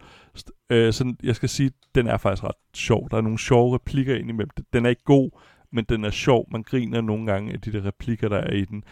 [0.69, 3.07] Øh, sådan, jeg skal sige, den er faktisk ret sjov.
[3.11, 4.49] Der er nogle sjove replikker indimellem.
[4.73, 5.31] Den er ikke god,
[5.71, 6.47] men den er sjov.
[6.51, 8.83] Man griner nogle gange af de der replikker, der er i den.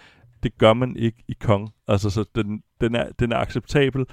[0.43, 1.69] Det gør man ikke i Kong.
[1.87, 4.05] Altså, så den, den, er, den er acceptabel.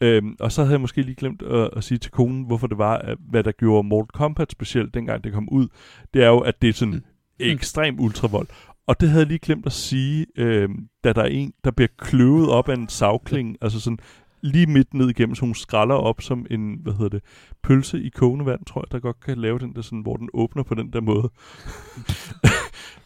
[0.00, 2.78] Øhm, og så havde jeg måske lige glemt at, at sige til konen, hvorfor det
[2.78, 5.68] var, at, hvad der gjorde Mortal Kombat specielt, dengang det kom ud.
[6.14, 7.04] Det er jo, at det er sådan
[7.38, 8.48] ekstrem ultravold.
[8.86, 11.88] Og det havde jeg lige glemt at sige, øhm, da der er en, der bliver
[11.98, 13.98] kløvet op af en savkling, altså sådan
[14.40, 17.22] lige midt ned igennem, så hun skralder op som en, hvad hedder det,
[17.62, 20.28] pølse i kogende vand, tror jeg, der godt kan lave den der sådan, hvor den
[20.34, 21.30] åbner på den der måde.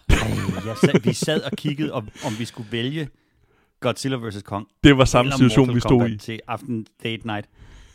[0.08, 0.16] Ej,
[0.66, 3.08] jeg sad, vi sad og kiggede, om, om vi skulle vælge
[3.80, 4.42] Godzilla vs.
[4.42, 4.66] Kong.
[4.84, 6.16] Det var samme situation, vi stod i.
[6.16, 7.46] Til aften date night.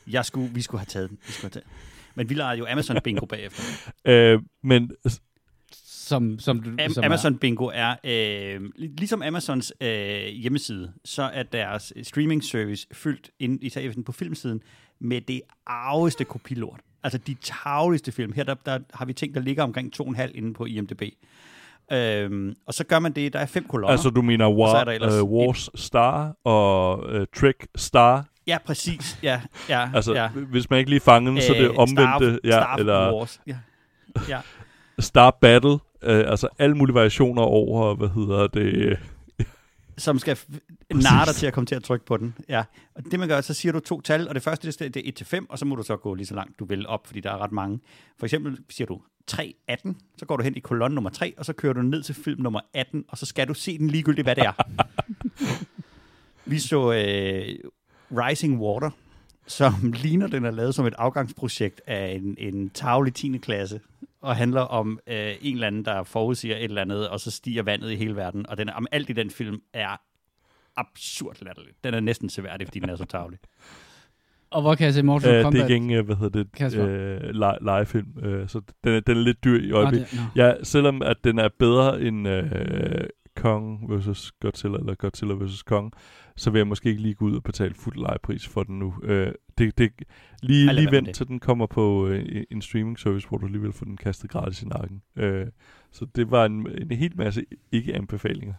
[0.07, 1.17] Jeg skulle, vi skulle have taget den.
[1.27, 1.67] Vi skulle have taget.
[2.15, 3.63] Men vi lavede jo Amazon Bingo bagefter.
[4.05, 4.91] Øh, men
[6.07, 11.21] Som, som, du, Am- som Amazon Bingo er, øh, lig- ligesom Amazons øh, hjemmeside, så
[11.23, 14.61] er deres streaming service fyldt, ind, især på filmsiden,
[14.99, 16.79] med det arveste kopilort.
[17.03, 18.33] Altså de tavligste film.
[18.33, 21.01] Her der, der har vi ting, der ligger omkring 2,5 inde på IMDb.
[21.91, 23.91] Øhm, og så gør man det, der er fem kolonner.
[23.91, 28.25] altså, du mener så er War, uh, Wars Star og uh, Trek Star.
[28.47, 29.19] Ja, præcis.
[29.23, 30.27] Ja, ja, Altså, ja.
[30.29, 32.03] hvis man ikke lige fanger den, så er det Øh, omvendte.
[32.03, 33.41] Star, ja, Star eller Wars.
[33.47, 33.57] Ja.
[34.29, 34.39] ja.
[34.99, 35.77] Star Battle.
[36.05, 38.99] Uh, altså alle mulige variationer over, hvad hedder det...
[39.97, 40.37] som skal
[40.93, 42.35] narre dig til at komme til at trykke på den.
[42.49, 42.63] Ja.
[42.95, 44.99] Og det man gør, så siger du to tal, og det første det er- det
[45.05, 46.87] er 1 til 5, og så må du så gå lige så langt du vil
[46.87, 47.79] op, fordi der er ret mange.
[48.19, 51.45] For eksempel siger du 3, 18, så går du hen i kolonne nummer 3, og
[51.45, 54.25] så kører du ned til film nummer 18, og så skal du se den ligegyldigt,
[54.25, 54.53] hvad det er.
[56.45, 57.55] Vi så øh,
[58.11, 58.89] Rising Water,
[59.47, 63.37] som ligner, den er lavet som et afgangsprojekt af en, en tavle i 10.
[63.37, 63.79] klasse,
[64.25, 67.63] og handler om øh, en eller anden, der forudsiger et eller andet, og så stiger
[67.63, 68.49] vandet i hele verden.
[68.49, 70.01] Og den, om alt i den film er
[70.77, 71.83] absurd latterligt.
[71.83, 73.39] Den er næsten seværdig, fordi den er så tavlig.
[74.51, 75.59] Og hvor kan jeg se Mortal Øh, det Kombat?
[75.61, 79.17] er ikke ingen, øh, hvad hedder det, øh, le- legefilm, øh, så den er, den
[79.17, 80.11] er lidt dyr i øjeblikket.
[80.11, 80.43] det, nå.
[80.43, 84.31] Ja, selvom at den er bedre end øh, Kong vs.
[84.41, 85.63] Godzilla, eller Godzilla vs.
[85.63, 85.91] Kong,
[86.37, 88.95] så vil jeg måske ikke lige gå ud og betale fuld lejepris for den nu.
[89.03, 89.91] Øh, det, det,
[90.41, 93.85] lige lige vent til den kommer på øh, en streaming service, hvor du alligevel får
[93.85, 95.01] den kastet gratis i nakken.
[95.15, 95.47] Øh,
[95.91, 98.53] så det var en, en helt masse ikke-anbefalinger.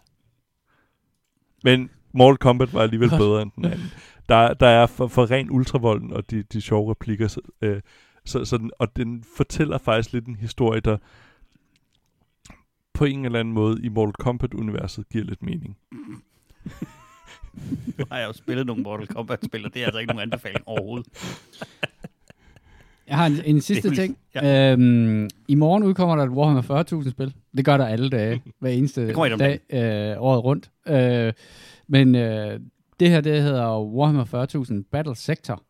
[1.63, 3.91] Men Mortal Kombat var alligevel bedre end den anden.
[4.29, 7.81] Der, der er for, for ren ultravolden og de, de sjove replikker, så, øh,
[8.25, 10.97] så, så den, og den fortæller faktisk lidt en historie, der
[12.93, 15.77] på en eller anden måde i Mortal Kombat-universet giver lidt mening.
[17.97, 20.63] Nu har jeg jo spillet nogle Mortal Kombat-spil, og det er altså ikke nogen anbefaling
[20.67, 21.07] overhovedet.
[23.07, 24.17] Jeg har en, en sidste vil- ting.
[24.35, 24.71] ja.
[24.73, 27.33] Øhm, I morgen udkommer der et Warhammer 40.000 spil.
[27.57, 29.59] Det gør der alle dage, hver eneste dag,
[30.13, 30.69] øh, året rundt.
[30.87, 31.33] Øh,
[31.87, 32.59] men øh,
[32.99, 34.25] det her, det hedder Warhammer
[34.83, 35.63] 40.000 Battle Sector,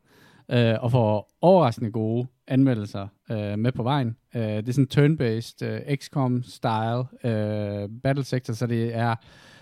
[0.52, 4.16] øh, og får overraskende gode anmeldelser øh, med på vejen.
[4.36, 9.16] Øh, det er sådan turn-based øh, XCOM-style øh, Battle Sector, så det er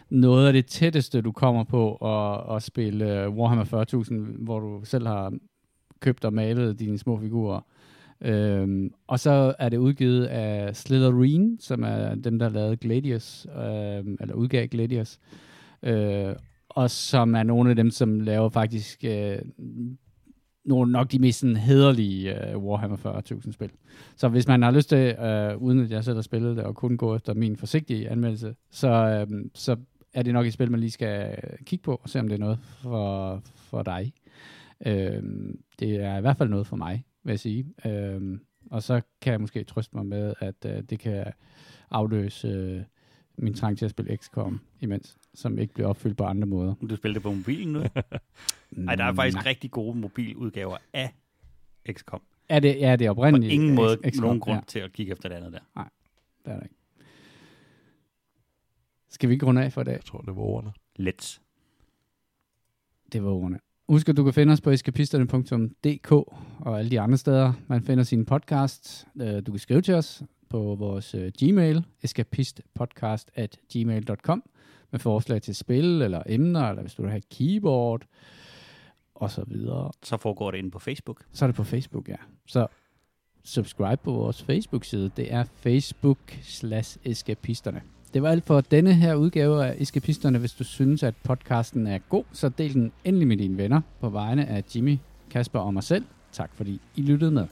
[0.09, 3.85] noget af det tætteste, du kommer på at, at spille øh, Warhammer
[4.35, 5.33] 40.000, hvor du selv har
[5.99, 7.61] købt og malet dine små figurer.
[8.21, 14.17] Øhm, og så er det udgivet af Slytherin, som er dem, der lavede Gladius, øhm,
[14.19, 15.19] eller udgav Gladius.
[15.83, 16.35] Øh,
[16.69, 19.37] og som er nogle af dem, som laver faktisk øh,
[20.65, 23.71] nogle nok de mest sådan, hederlige øh, Warhammer 40.000 spil.
[24.15, 26.75] Så hvis man har lyst til, øh, uden at jeg selv har spillet det, og
[26.75, 29.75] kun gå efter min forsigtige anmeldelse, så, øh, så
[30.15, 32.39] er det nok et spil, man lige skal kigge på, og se om det er
[32.39, 34.13] noget for, for dig.
[34.85, 35.23] Øh,
[35.79, 37.65] det er i hvert fald noget for mig, vil jeg sige.
[37.85, 38.39] Øh,
[38.71, 41.25] og så kan jeg måske trøste mig med, at øh, det kan
[41.91, 42.81] afløse øh,
[43.37, 46.73] min trang til at spille XCOM imens, som ikke bliver opfyldt på andre måder.
[46.89, 47.79] Du spiller det på mobilen nu?
[48.71, 51.13] Nej, der er faktisk rigtig gode mobiludgaver af
[51.91, 52.21] XCOM.
[52.49, 53.53] Er det, ja, det er På oprindeligt.
[53.53, 55.59] ingen måde XCOM, nogen grund Ja, til at kigge efter det andet der.
[56.45, 56.75] det er der ikke.
[59.15, 59.93] Skal vi ikke runde af for i dag?
[59.93, 60.73] Jeg tror, det var ordene.
[60.99, 61.39] Let's.
[63.11, 63.59] Det var ordene.
[63.89, 68.03] Husk, at du kan finde os på eskapisterne.dk og alle de andre steder, man finder
[68.03, 69.07] sin podcast.
[69.21, 74.43] Øh, Du kan skrive til os på vores øh, Gmail, escapistpodcast at gmail.com,
[74.91, 78.01] med forslag til spil eller emner, eller hvis du vil have et keyboard,
[79.15, 79.91] og så videre.
[80.03, 81.25] Så foregår det inde på Facebook.
[81.31, 82.15] Så er det på Facebook, ja.
[82.47, 82.67] Så
[83.43, 85.11] subscribe på vores Facebook-side.
[85.17, 87.81] Det er Facebook slash eskapisterne.
[88.15, 90.37] Det var alt for denne her udgave af Eskapisterne.
[90.37, 94.09] Hvis du synes, at podcasten er god, så del den endelig med dine venner på
[94.09, 94.97] vegne af Jimmy,
[95.31, 96.05] Kasper og mig selv.
[96.31, 97.47] Tak fordi I lyttede med.